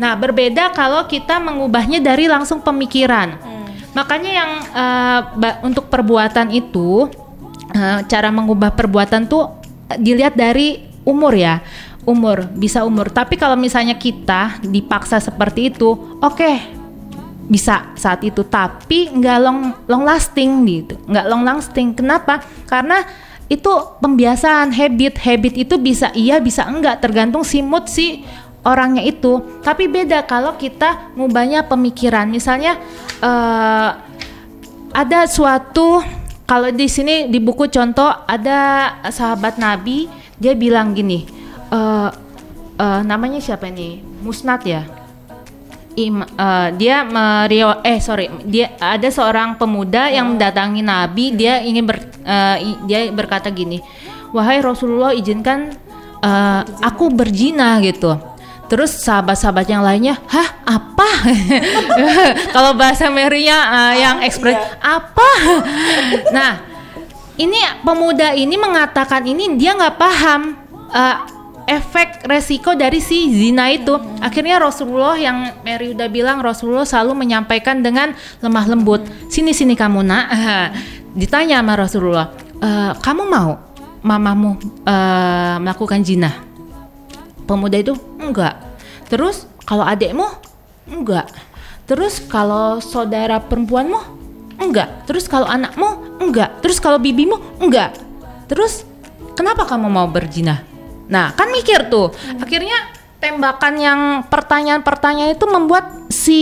[0.00, 3.36] Nah, berbeda kalau kita mengubahnya dari langsung pemikiran.
[3.92, 4.50] Makanya yang
[5.36, 7.12] ba- untuk perbuatan itu
[7.76, 9.52] eh, cara mengubah perbuatan tuh
[9.92, 11.60] eh, dilihat dari umur ya.
[12.02, 13.14] Umur, bisa umur.
[13.14, 16.52] Tapi kalau misalnya kita dipaksa seperti itu, oke,
[17.46, 18.42] bisa saat itu.
[18.42, 20.98] Tapi nggak long long lasting gitu.
[21.06, 21.94] Nggak long lasting.
[21.94, 22.42] Kenapa?
[22.66, 23.06] Karena
[23.46, 25.20] itu pembiasaan habit.
[25.20, 26.98] Habit itu bisa iya bisa enggak.
[26.98, 28.26] Tergantung si mood si
[28.62, 29.42] orangnya itu.
[29.60, 32.30] Tapi beda kalau kita ngubahnya pemikiran.
[32.30, 32.78] Misalnya
[33.18, 33.90] eh,
[34.92, 36.04] ada suatu
[36.44, 40.04] kalau di sini di buku contoh ada sahabat Nabi
[40.36, 41.24] dia bilang gini
[41.72, 42.08] eh
[42.76, 44.04] eh, namanya siapa ini?
[44.20, 44.84] Musnad ya?
[45.96, 51.84] Im- eh, dia merio eh sorry dia ada seorang pemuda yang mendatangi Nabi dia ingin
[51.84, 52.00] ber,
[52.60, 53.80] i- dia berkata gini
[54.32, 55.72] wahai Rasulullah izinkan
[56.20, 58.16] eh, aku berzina gitu
[58.72, 61.10] terus sahabat-sahabat yang lainnya hah apa
[62.56, 65.30] kalau bahasa Mary-nya eh, yang ekspres apa
[66.36, 66.64] nah
[67.36, 70.56] ini pemuda ini mengatakan ini dia nggak paham
[70.88, 71.16] eh,
[71.68, 73.94] efek resiko dari si zina itu.
[74.18, 79.06] Akhirnya Rasulullah yang Mary udah bilang Rasulullah selalu menyampaikan dengan lemah lembut.
[79.30, 80.26] Sini sini kamu nak.
[81.20, 83.62] Ditanya sama Rasulullah, "Eh, kamu mau
[84.02, 86.51] mamamu eh, melakukan zina?
[87.52, 88.56] Pemuda itu enggak.
[89.12, 90.24] Terus kalau adekmu
[90.88, 91.28] enggak.
[91.84, 94.00] Terus kalau saudara perempuanmu
[94.56, 95.04] enggak.
[95.04, 96.64] Terus kalau anakmu enggak.
[96.64, 97.92] Terus kalau bibimu enggak.
[98.48, 98.88] Terus
[99.36, 100.64] kenapa kamu mau berzina?
[101.12, 102.08] Nah, kan mikir tuh.
[102.40, 102.88] Akhirnya
[103.20, 104.00] tembakan yang
[104.32, 106.40] pertanyaan-pertanyaan itu membuat si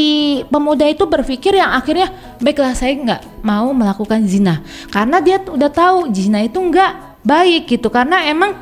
[0.49, 2.09] pemuda itu berpikir yang akhirnya
[2.41, 7.93] baiklah saya nggak mau melakukan zina karena dia udah tahu zina itu nggak baik gitu
[7.93, 8.57] karena emang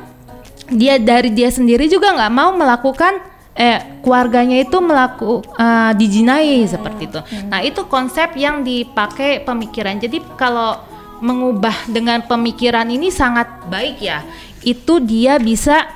[0.73, 3.21] dia dari dia sendiri juga nggak mau melakukan
[3.59, 7.19] eh keluarganya itu melaku eh, dijinai seperti itu.
[7.51, 9.99] Nah itu konsep yang dipakai pemikiran.
[9.99, 10.79] Jadi kalau
[11.19, 14.23] mengubah dengan pemikiran ini sangat baik ya.
[14.63, 15.87] Itu dia bisa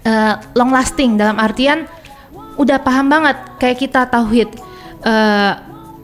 [0.00, 1.84] eh, long lasting dalam artian
[2.58, 4.50] udah paham banget kayak kita tauhid
[5.06, 5.52] eh,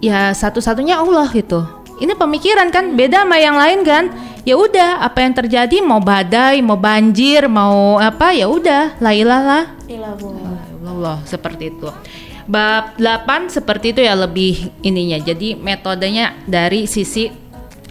[0.05, 1.67] ya satu-satunya Allah gitu
[1.99, 4.05] ini pemikiran kan beda sama yang lain kan
[4.45, 5.81] ya udah apa yang terjadi?
[5.81, 8.37] Mau badai mau banjir mau apa?
[8.37, 9.61] Ya udah la ilaha
[10.85, 11.89] Allah seperti itu.
[12.45, 15.17] Bab 8 seperti itu ya lebih ininya.
[15.17, 17.33] Jadi metodenya dari sisi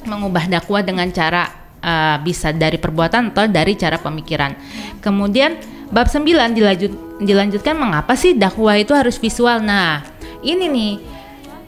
[0.06, 1.50] mengubah dakwah dengan cara
[1.82, 4.54] uh, bisa dari perbuatan atau dari cara pemikiran.
[5.02, 5.58] Kemudian
[5.90, 9.58] bab 9 dilanjut dilanjutkan mengapa sih dakwah itu harus visual?
[9.58, 10.06] Nah
[10.46, 10.94] ini nih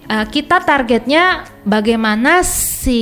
[0.09, 3.01] uh, kita targetnya bagaimana si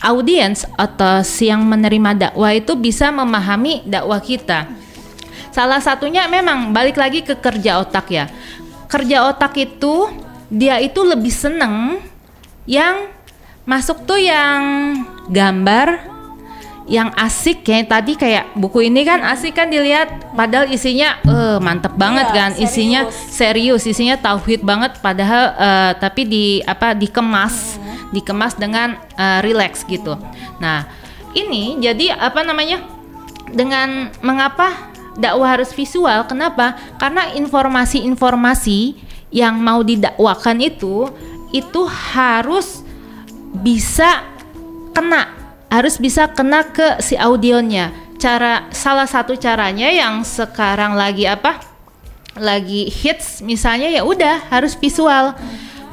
[0.00, 4.68] audiens atau si yang menerima dakwah itu bisa memahami dakwah kita.
[5.50, 8.24] Salah satunya memang balik lagi ke kerja otak ya.
[8.88, 10.08] Kerja otak itu
[10.50, 12.02] dia itu lebih seneng
[12.66, 13.06] yang
[13.68, 14.62] masuk tuh yang
[15.30, 16.10] gambar
[16.90, 21.94] yang asik kayak tadi kayak buku ini kan asik kan dilihat padahal isinya eh mantep
[21.94, 22.50] banget Iya, kan.
[22.58, 23.86] Isinya serius.
[23.86, 24.98] isinya tauhid banget.
[24.98, 27.78] Padahal eh, tapi di apa dikemas
[28.10, 30.18] dikemas dengan eh, relax gitu.
[30.58, 30.86] Nah
[31.34, 32.82] ini jadi apa namanya
[33.50, 36.78] dengan mengapa dakwah harus visual kenapa?
[36.98, 38.98] Karena informasi-informasi
[39.30, 41.10] yang mau didakwakan itu
[41.50, 42.82] itu harus
[43.50, 44.22] bisa
[44.94, 45.40] kena
[45.70, 47.94] harus bisa kena ke si audionya.
[48.20, 51.62] Cara salah satu caranya yang sekarang lagi apa
[52.36, 55.32] lagi hits misalnya ya udah harus visual.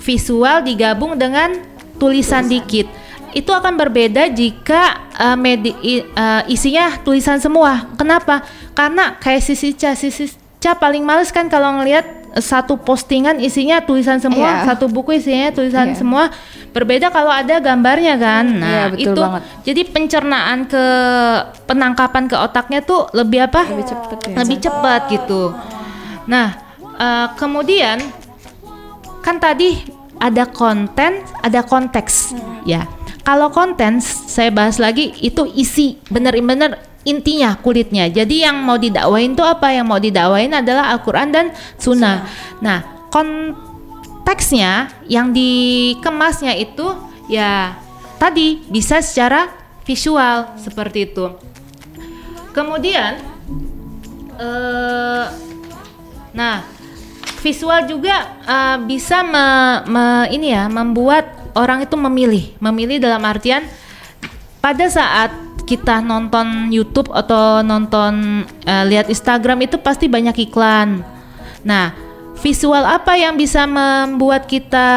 [0.01, 1.61] Visual digabung dengan
[1.97, 2.87] tulisan, dikit
[3.29, 5.75] itu akan berbeda jika uh, medi-
[6.09, 8.41] uh, isinya tulisan semua kenapa
[8.71, 12.01] karena kayak sisi ca sisi ca paling males kan kalau ngelihat
[12.33, 14.65] uh, satu postingan isinya tulisan semua Iya.
[14.65, 15.99] satu buku isinya tulisan Iya.
[15.99, 16.23] semua
[16.71, 19.41] berbeda kalau ada gambarnya kan nah Iya, betul itu banget.
[19.61, 20.83] jadi pencernaan ke
[21.65, 24.35] penangkapan ke otaknya tuh lebih apa Lebih cepet ya.
[24.39, 25.41] lebih cepat gitu
[26.25, 26.57] nah
[26.95, 28.01] eh, kemudian
[29.21, 32.33] kan tadi ada konten ada konteks.
[32.65, 32.85] Ya.
[33.27, 38.07] Kalau konten saya bahas lagi itu isi bener-bener intinya kulitnya.
[38.11, 39.71] Jadi yang mau didakwain tuh apa?
[39.71, 41.45] Yang mau didakwain adalah Al-Quran dan
[41.75, 42.27] Sunnah.
[42.63, 46.87] Nah konteksnya yang dikemasnya itu
[47.27, 47.75] ya
[48.15, 49.51] tadi bisa secara
[49.83, 51.31] visual seperti itu.
[52.55, 53.19] Kemudian
[54.39, 55.25] eh
[56.31, 56.76] nah
[57.39, 62.53] visual juga eh, bisa me- me- ini ya membuat orang itu memilih.
[62.61, 63.65] Memilih dalam artian
[64.61, 65.31] pada saat
[65.67, 71.03] kita nonton YouTube atau nonton eh, lihat Instagram itu pasti banyak iklan.
[71.65, 71.93] Nah
[72.37, 74.87] visual apa yang bisa membuat kita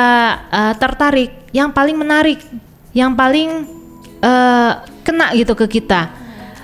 [0.51, 1.51] eh, tertarik?
[1.51, 2.41] Yang paling menarik
[2.95, 3.67] yang paling
[4.23, 4.73] eh,
[5.03, 6.13] kena gitu ke kita.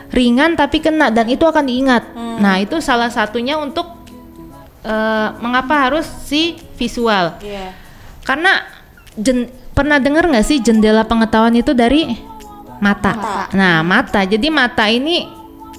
[0.06, 2.14] Ringan tapi kena dan itu akan diingat.
[2.14, 3.95] Nah itu salah satunya untuk
[4.86, 7.74] eh, mengapa harus si visual Iya.
[8.22, 8.62] karena
[9.18, 12.16] jen- pernah dengar nggak sih jendela pengetahuan itu dari
[12.78, 13.12] mata.
[13.12, 13.42] Mata.
[13.52, 15.28] Nah mata, jadi mata ini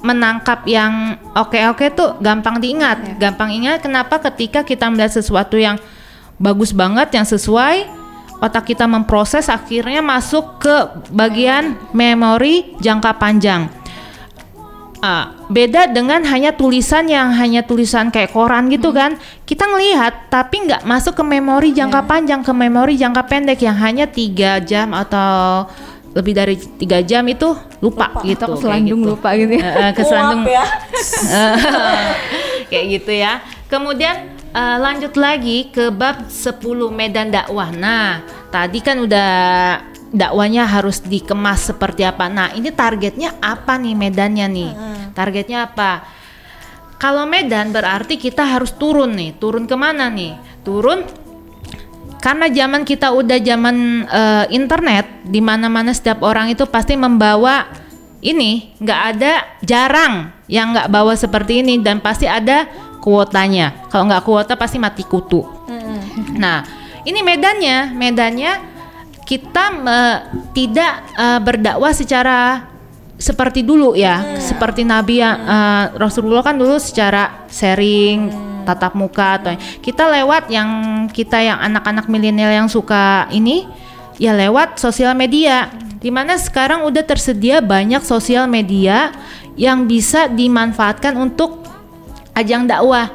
[0.05, 3.81] menangkap yang oke-oke tuh gampang diingat, gampang ingat.
[3.81, 4.21] Kenapa?
[4.21, 5.81] Ketika kita melihat sesuatu yang
[6.37, 7.89] bagus banget, yang sesuai,
[8.37, 10.75] otak kita memproses, akhirnya masuk ke
[11.09, 13.65] bagian memori jangka panjang.
[14.97, 19.13] Ah, beda dengan hanya tulisan yang hanya tulisan kayak koran gitu kan
[19.45, 24.09] kita ngelihat tapi nggak masuk ke memori jangka panjang ke memori jangka pendek yang hanya
[24.09, 25.69] tiga jam atau
[26.17, 27.45] lebih dari tiga jam itu
[27.77, 28.25] lupa, Lupa.
[28.25, 29.11] gitu keselandung gitu.
[29.13, 29.69] lupa gitu ya.
[29.69, 30.65] Eh, keselandung ya.
[32.73, 33.33] kayak gitu ya.
[33.69, 34.15] Kemudian
[34.49, 36.57] eh, lanjut lagi ke bab 10
[36.89, 37.69] medan dakwah.
[37.69, 39.29] Nah, tadi kan udah
[40.11, 42.27] dakwanya harus dikemas seperti apa.
[42.31, 44.71] Nah, ini targetnya apa nih medannya nih?
[45.11, 46.05] Targetnya apa?
[46.97, 49.37] Kalau medan berarti kita harus turun nih.
[49.37, 50.33] Turun ke mana nih?
[50.65, 51.05] Turun
[52.17, 57.69] karena zaman kita udah zaman eh, internet, di mana-mana setiap orang itu pasti membawa
[58.19, 62.65] ini, nggak ada jarang yang nggak bawa seperti ini dan pasti ada
[62.99, 63.85] kuotanya.
[63.93, 65.45] Kalau nggak kuota pasti mati kutu.
[66.35, 66.65] Nah,
[67.05, 68.76] ini medannya, medannya
[69.27, 70.17] kita eh,
[70.55, 72.63] tidak eh, berdakwah secara
[73.19, 78.31] seperti dulu ya, seperti Nabi yang eh, Rasulullah kan dulu secara sharing
[78.63, 80.69] tatap muka atau kita lewat yang
[81.11, 83.67] kita yang anak-anak milenial yang suka ini
[84.15, 85.67] ya lewat sosial media.
[85.97, 89.09] Di mana sekarang udah tersedia banyak sosial media
[89.57, 91.65] yang bisa dimanfaatkan untuk
[92.37, 93.09] ajang dakwah.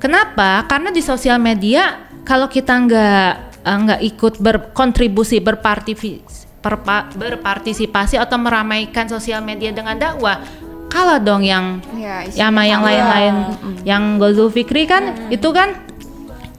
[0.00, 0.64] Kenapa?
[0.64, 6.40] Karena di sosial media kalau kita nggak eh, nggak ikut berkontribusi berpartisipasi
[7.16, 10.44] berpartisipasi atau meramaikan sosial media dengan dakwah,
[10.92, 13.34] kalah dong yang Ya, sama yang lain-lain.
[13.86, 15.72] Yang Gozul Fikri kan itu kan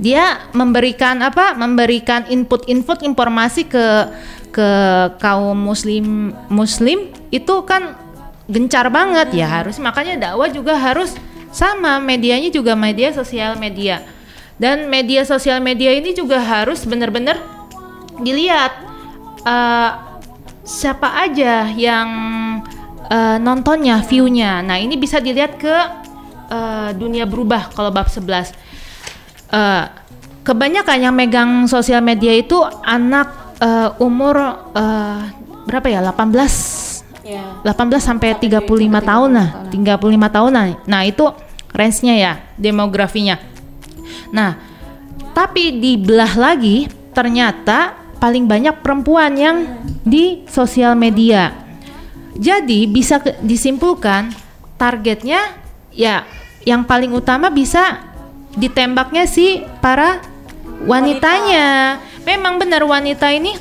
[0.01, 3.85] dia memberikan apa memberikan input-input informasi ke
[4.49, 4.69] ke
[5.21, 7.93] kaum muslim muslim itu kan
[8.49, 9.37] gencar banget.
[9.37, 11.13] Ya harus makanya dakwah juga harus
[11.53, 14.01] sama medianya juga media sosial media
[14.61, 17.41] dan media sosial media ini juga harus benar-benar
[18.21, 18.69] dilihat
[19.41, 19.91] eh,
[20.61, 22.09] siapa aja yang
[23.09, 24.61] eh, nontonnya, viewnya.
[24.61, 25.75] Nah ini bisa dilihat ke
[26.53, 28.53] eh, dunia berubah kalau bab 11.
[29.49, 29.85] Eh,
[30.45, 34.37] kebanyakan yang megang sosial media itu anak eh, umur
[34.77, 35.21] eh,
[35.65, 36.05] berapa ya?
[36.05, 37.61] 18 Ya.
[37.63, 40.65] 18 sampai 35 tahun lah, 35 tahun lah.
[40.89, 41.29] Nah, itu
[41.69, 43.37] range-nya ya, demografinya.
[44.29, 44.61] Nah,
[45.33, 49.57] tapi dibelah lagi ternyata paling banyak perempuan yang
[50.05, 51.49] di sosial media.
[52.37, 54.29] Jadi bisa ke- disimpulkan
[54.77, 55.41] targetnya
[55.91, 56.23] ya
[56.63, 58.05] yang paling utama bisa
[58.53, 60.21] ditembaknya si para
[60.85, 61.97] wanitanya.
[62.21, 63.57] Memang benar wanita ini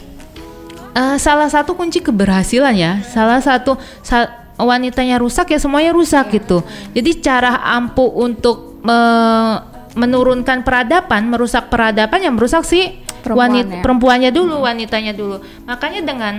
[0.93, 3.01] eh, salah satu kunci keberhasilan ya.
[3.07, 6.61] Salah satu sa- wanitanya rusak ya semuanya rusak gitu.
[6.93, 13.83] Jadi cara ampuh untuk me- menurunkan peradaban, merusak peradaban yang merusak si wanita Perempuannya.
[13.83, 15.43] perempuannya dulu, wanitanya dulu.
[15.67, 16.35] Makanya dengan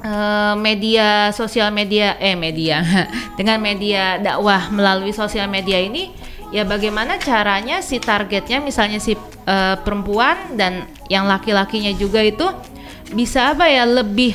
[0.00, 2.82] eh, media sosial media eh media
[3.38, 6.10] dengan media dakwah melalui sosial media ini
[6.50, 9.14] ya bagaimana caranya si targetnya misalnya si
[9.46, 12.46] eh, perempuan dan yang laki-lakinya juga itu
[13.12, 14.34] bisa apa ya lebih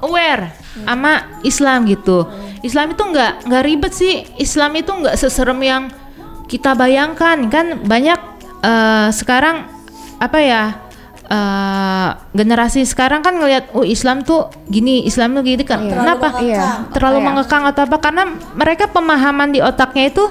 [0.00, 0.54] aware
[0.86, 2.26] sama Islam gitu.
[2.62, 4.26] Islam itu nggak nggak ribet sih.
[4.38, 5.82] Islam itu nggak seserem yang
[6.48, 8.18] kita bayangkan kan banyak
[8.60, 9.68] eh, sekarang
[10.18, 10.62] apa ya
[11.28, 15.84] eh, generasi sekarang kan ngelihat oh Islam tuh gini Islam tuh gini kan?
[15.84, 16.40] Kenapa?
[16.40, 16.88] Iya.
[16.90, 17.26] terlalu Iya.
[17.28, 17.96] mengekang atau apa?
[18.00, 18.24] Karena
[18.56, 20.24] mereka pemahaman di otaknya itu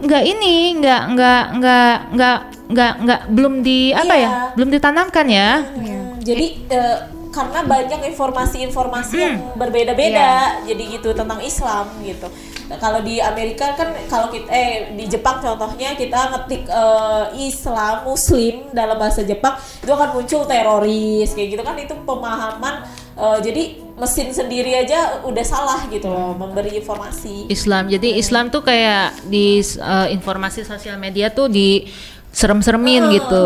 [0.00, 2.38] nggak ini nggak nggak nggak nggak
[2.72, 4.24] nggak nggak belum di apa Iya.
[4.24, 5.50] ya belum ditanamkan ya.
[5.60, 6.98] Hmm, jadi eh,
[7.30, 12.26] karena banyak informasi-informasi yang berbeda-beda jadi gitu tentang Islam gitu
[12.70, 18.06] Nah, kalau di Amerika kan kalau kita eh di Jepang contohnya kita ngetik eh, Islam
[18.06, 22.86] Muslim dalam bahasa Jepang itu akan muncul teroris kayak gitu kan itu pemahaman
[23.18, 23.62] eh, jadi
[24.00, 27.92] mesin sendiri aja udah salah gitu loh memberi informasi Islam.
[27.92, 31.84] Jadi Islam tuh kayak di uh, informasi sosial media tuh di
[32.32, 33.44] serem-seremin gitu.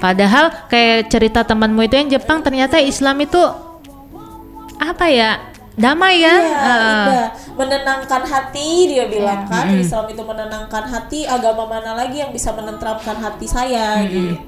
[0.00, 3.42] Padahal kayak cerita temanmu itu yang Jepang ternyata Islam itu
[4.80, 5.52] apa ya?
[5.72, 6.40] Damai kan?
[6.40, 7.28] Iya, Uh, indah.
[7.52, 13.20] Menenangkan hati dia bilang kan Islam itu menenangkan hati agama mana lagi yang bisa menenteramkan
[13.20, 14.40] hati saya gitu.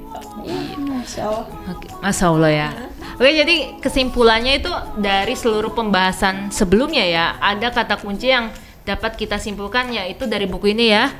[1.05, 1.45] Masya Allah.
[1.69, 2.69] Oke, Masya Allah ya.
[3.15, 8.51] Oke, jadi kesimpulannya itu dari seluruh pembahasan sebelumnya ya, ada kata kunci yang
[8.83, 11.13] dapat kita simpulkan yaitu dari buku ini ya,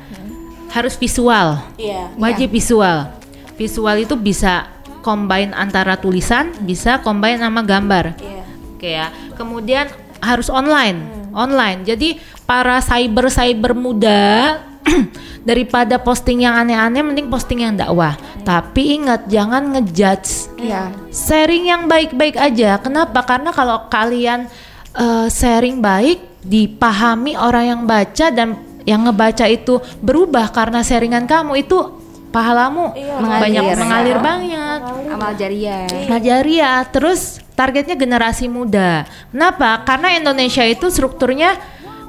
[0.74, 1.62] harus visual.
[1.78, 2.12] Iya.
[2.18, 3.10] wajib visual.
[3.56, 4.68] Visual itu bisa
[5.00, 8.18] combine antara tulisan bisa combine sama gambar.
[8.18, 8.44] Iya.
[8.74, 9.06] oke ya.
[9.38, 9.86] Kemudian
[10.20, 11.84] harus online online.
[11.84, 12.16] Jadi
[12.48, 14.56] para cyber cyber muda
[15.48, 18.16] daripada posting yang aneh-aneh mending posting yang dakwah.
[18.42, 20.56] Tapi ingat jangan ngejudge.
[20.56, 20.90] Iya.
[21.12, 22.80] sharing yang baik-baik aja.
[22.80, 23.20] Kenapa?
[23.28, 24.48] Karena kalau kalian
[24.96, 28.56] eh, sharing baik dipahami orang yang baca dan
[28.86, 33.76] yang ngebaca itu berubah karena sharingan kamu itu pahalamu Iya, banyak mengalir.
[33.78, 34.80] mengalir banget
[35.12, 35.86] Amal jariah.
[36.10, 39.08] Najariah terus targetnya generasi muda.
[39.32, 39.80] Kenapa?
[39.86, 41.56] Karena Indonesia itu strukturnya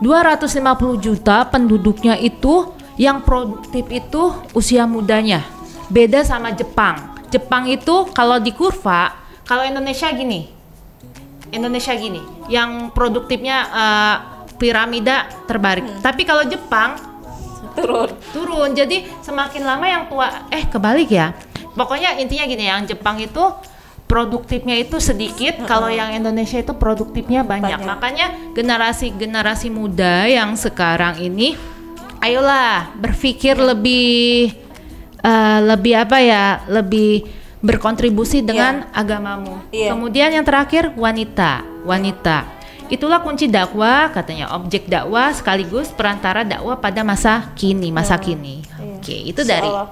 [0.03, 5.45] 250 juta penduduknya itu yang produktif itu usia mudanya.
[5.87, 7.15] Beda sama Jepang.
[7.31, 9.15] Jepang itu kalau di kurva
[9.47, 10.51] kalau Indonesia gini.
[11.47, 12.19] Indonesia gini.
[12.51, 14.15] Yang produktifnya eh,
[14.57, 16.97] piramida terbalik tapi kalau Jepang
[17.77, 18.09] Turun.
[18.33, 18.69] turun.
[18.73, 21.33] Jadi semakin lama yang tua eh kebalik ya.
[21.77, 23.43] Pokoknya intinya gini yang Jepang itu
[24.07, 27.85] produktifnya itu sedikit kalau yang Indonesia itu produktifnya banyak, Banyak.
[27.85, 31.59] makanya generasi generasi muda yang sekarang ini
[32.23, 34.55] ayolah berpikir lebih
[35.21, 37.27] eh, lebih apa ya lebih
[37.59, 39.59] berkontribusi dengan agamamu.
[39.75, 39.91] Iya.
[39.91, 41.67] kemudian yang terakhir wanita.
[41.83, 42.56] Wanita
[42.87, 48.63] Itulah kunci dakwah, katanya objek dakwah sekaligus perantara dakwah pada masa kini, masa kini.
[48.97, 49.89] Oke, itu dari Insya Allah.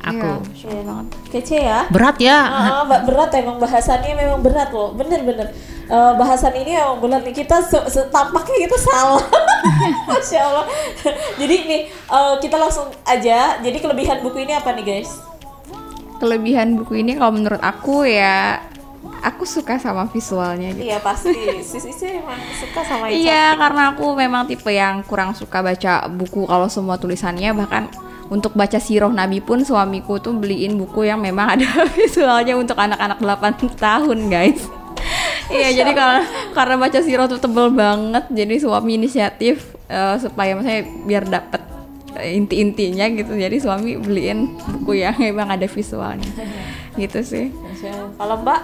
[0.00, 0.30] aku.
[0.54, 1.06] Iya banget.
[1.28, 1.80] Kece ya.
[1.88, 2.38] Berat ya.
[2.40, 5.48] Ah, ah, berat emang bahasannya memang berat loh, bener-bener.
[5.84, 9.24] Eh, bahasan ini emang berat nih kita se- se- tampaknya kita salah,
[10.08, 10.64] masya Allah.
[11.34, 13.58] Jadi nih eh, kita langsung aja.
[13.58, 15.10] Jadi kelebihan buku ini apa nih guys?
[16.16, 18.60] Kelebihan buku ini kalau menurut aku ya
[19.20, 20.92] aku suka sama visualnya gitu.
[20.92, 21.32] Iya pasti,
[21.64, 23.16] Sisi sih emang suka sama Ica.
[23.16, 27.88] Iya, karena aku memang tipe yang kurang suka baca buku kalau semua tulisannya bahkan
[28.30, 33.18] untuk baca siroh Nabi pun suamiku tuh beliin buku yang memang ada visualnya untuk anak-anak
[33.18, 34.62] 8 tahun, guys.
[35.50, 36.22] Iya, jadi karena
[36.54, 41.62] karena baca siroh tuh tebel banget, jadi suami inisiatif eh, supaya maksudnya biar dapet
[42.14, 43.34] eh, inti-intinya gitu.
[43.34, 46.30] Jadi suami beliin buku yang memang ada visualnya.
[46.94, 47.50] Gitu sih.
[48.14, 48.60] Kalau Mbak,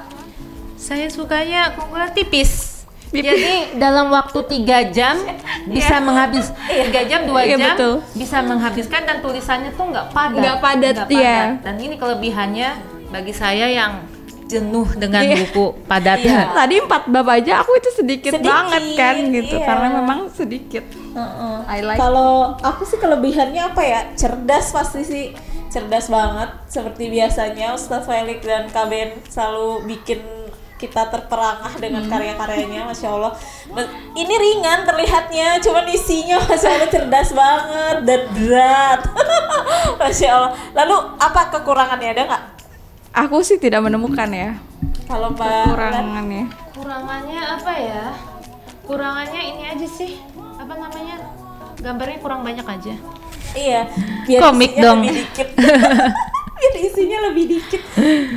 [0.87, 2.79] Saya sukanya keunggulan tipis.
[3.11, 5.19] Jadi dalam waktu tiga jam
[5.75, 7.95] bisa menghabis tiga jam dua Iya, jam betul.
[8.15, 10.39] bisa menghabiskan dan tulisannya tuh nggak padat.
[10.43, 11.59] Nggak padat, Nggak iya.
[11.59, 12.69] Dan ini kelebihannya
[13.11, 14.03] bagi saya yang
[14.47, 15.43] jenuh dengan Iya.
[15.43, 16.23] buku padat.
[16.23, 16.55] Iya.
[16.55, 19.67] Tadi empat bab aja aku itu sedikit, Sedikit, banget kan gitu iya.
[19.67, 20.85] karena memang sedikit.
[21.15, 21.57] Heeh.
[21.67, 21.99] I like.
[21.99, 24.01] Kalau aku sih kelebihannya apa ya?
[24.15, 25.27] Cerdas pasti sih.
[25.67, 30.23] Cerdas banget seperti biasanya Ustadz Felix dan KBN selalu bikin
[30.77, 32.13] kita terperangah dengan Hmm.
[32.13, 33.33] karya-karyanya, masya Allah.
[34.13, 39.01] Ini ringan terlihatnya, cuman isinya masya Allah cerdas banget dan berat,
[40.01, 40.53] masya Allah.
[40.73, 42.45] Lalu apa kekurangannya ada nggak?
[43.17, 44.61] Aku sih tidak menemukan ya
[45.09, 46.53] Kalau kekurangannya.
[46.71, 48.05] Kurangannya apa ya?
[48.85, 50.21] Kurangannya ini aja sih.
[50.37, 51.17] Apa namanya?
[51.77, 52.95] Gambarnya kurang banyak aja.
[53.57, 53.89] Iya,
[54.29, 55.01] biar Komik dong.
[55.01, 55.49] lebih dikit.
[56.57, 57.83] biar isinya lebih dikit.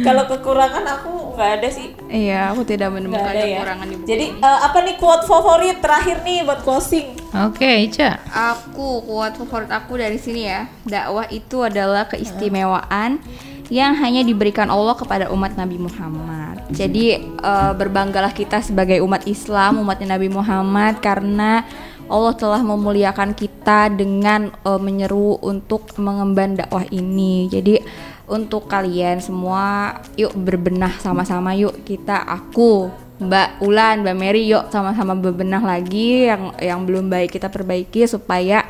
[0.06, 1.96] Kalau kekurangan aku nggak ada sih.
[2.12, 3.64] Iya, aku tidak menemukan ada ya.
[3.64, 4.08] kekurangan di buku.
[4.12, 7.08] Jadi eh, apa nih quote favorit terakhir nih buat closing?
[7.30, 8.20] Oke, Ica.
[8.28, 10.68] aku kuat favorit aku dari sini ya.
[10.84, 13.24] Dakwah itu adalah keistimewaan
[13.70, 16.60] yang hanya diberikan Allah kepada umat Nabi Muhammad.
[16.76, 21.64] Jadi eh, berbanggalah kita sebagai umat Islam, umatnya Nabi Muhammad karena
[22.10, 27.46] Allah telah memuliakan kita dengan eh, menyeru untuk mengemban dakwah ini.
[27.48, 27.80] Jadi
[28.30, 32.90] untuk kalian semua, yuk berbenah sama-sama yuk kita aku
[33.20, 38.64] Mbak Ulan, Mbak Mary, yuk sama-sama bebenah lagi yang yang belum baik kita perbaiki supaya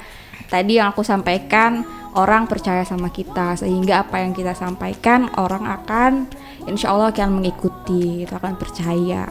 [0.50, 1.86] tadi yang aku sampaikan
[2.18, 6.26] orang percaya sama kita sehingga apa yang kita sampaikan orang akan
[6.66, 9.30] insya Allah akan mengikuti, itu akan percaya.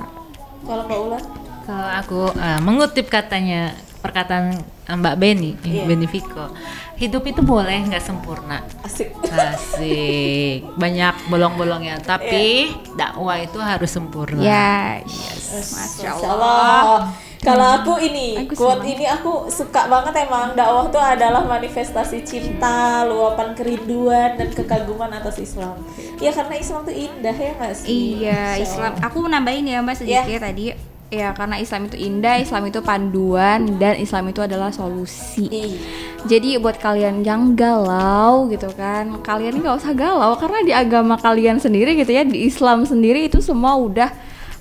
[0.62, 1.24] Kalau Mbak Ulan?
[1.66, 4.54] Kalau aku eh, mengutip katanya perkataan
[4.88, 5.84] Mbak Beni, Iya.
[5.84, 6.48] Beni Viko,
[6.96, 8.64] hidup itu boleh nggak sempurna.
[8.80, 9.12] Asik.
[9.28, 14.40] Asik, banyak bolong-bolongnya, tapi dakwah itu harus sempurna.
[14.40, 15.76] Ya, yes.
[15.76, 17.12] Masya Masya Allah.
[17.38, 18.92] Kalau aku ini, Aku quote senang.
[18.98, 25.38] ini aku suka banget emang dakwah tuh adalah manifestasi cinta, luapan kerinduan dan kekaguman atas
[25.38, 25.78] Islam.
[26.18, 27.86] Ya karena Islam tuh indah ya sih?
[28.18, 28.92] Iya, Masya Islam.
[28.98, 29.06] Allah.
[29.06, 30.97] Aku nambahin ya Mbak sedikit tadi.
[31.08, 35.48] Ya, karena Islam itu indah, Islam itu panduan dan Islam itu adalah solusi.
[35.48, 35.80] Iya.
[36.28, 41.16] Jadi buat kalian yang galau gitu kan, kalian ini nggak usah galau karena di agama
[41.16, 44.12] kalian sendiri gitu ya, di Islam sendiri itu semua udah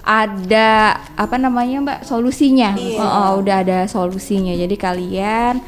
[0.07, 2.79] ada apa namanya Mbak solusinya.
[2.79, 3.03] Iya.
[3.03, 4.55] Oh, oh, udah ada solusinya.
[4.55, 5.59] Jadi kalian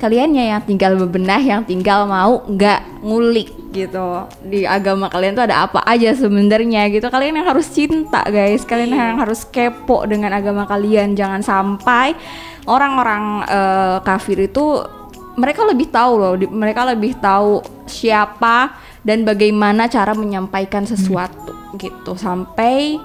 [0.00, 4.24] kaliannya yang tinggal bebenah, yang tinggal mau nggak ngulik gitu.
[4.42, 7.04] Di agama kalian tuh ada apa aja sebenarnya gitu.
[7.06, 9.12] Kalian yang harus cinta guys, kalian Iya.
[9.12, 11.12] yang harus kepo dengan agama kalian.
[11.12, 12.16] Jangan sampai
[12.64, 14.80] orang-orang eh, kafir itu
[15.36, 22.18] mereka lebih tahu loh, di- mereka lebih tahu siapa dan bagaimana cara menyampaikan sesuatu gitu
[22.18, 22.98] sampai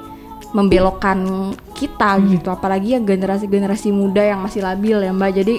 [0.51, 5.31] membelokkan kita gitu apalagi ya generasi-generasi muda yang masih labil ya Mbak.
[5.35, 5.55] Jadi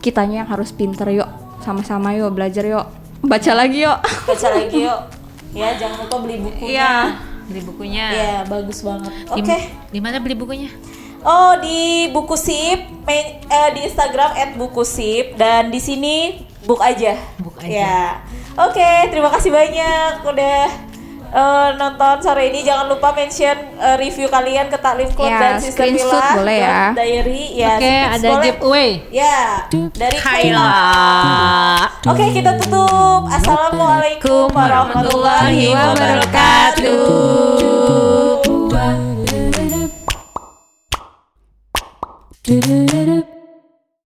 [0.00, 1.28] kitanya yang harus pinter yuk
[1.60, 2.88] sama-sama yuk belajar yuk
[3.20, 3.98] baca lagi yuk.
[4.24, 5.00] Baca lagi yuk.
[5.50, 6.70] Ya jangan lupa beli bukunya.
[6.70, 6.92] Iya.
[7.50, 8.06] Beli bukunya.
[8.14, 9.10] Iya bagus banget.
[9.28, 9.42] Oke.
[9.42, 10.70] Di, di mana beli bukunya?
[11.20, 17.18] Oh di buku sip, main- eh, di Instagram @bukusip dan di sini book aja.
[17.42, 17.66] Book aja.
[17.66, 18.02] Ya.
[18.56, 20.58] Oke, terima kasih banyak udah
[21.30, 22.60] eh, nonton sore ini.
[22.62, 26.58] Jangan lupa mention eh, review kalian ke Taklim Club Ya, dan Sister screenshot Mila boleh
[26.58, 26.80] ya.
[26.92, 27.44] Diary.
[27.54, 28.44] Ya, Oke, tips ada boleh.
[28.44, 28.90] giveaway.
[29.10, 29.38] Ya,
[29.94, 30.70] dari Kayla.
[32.10, 33.22] Oke, kita tutup.
[33.30, 36.98] Assalamualaikum warahmatullahi wabarakatuh.
[42.40, 43.29] Do do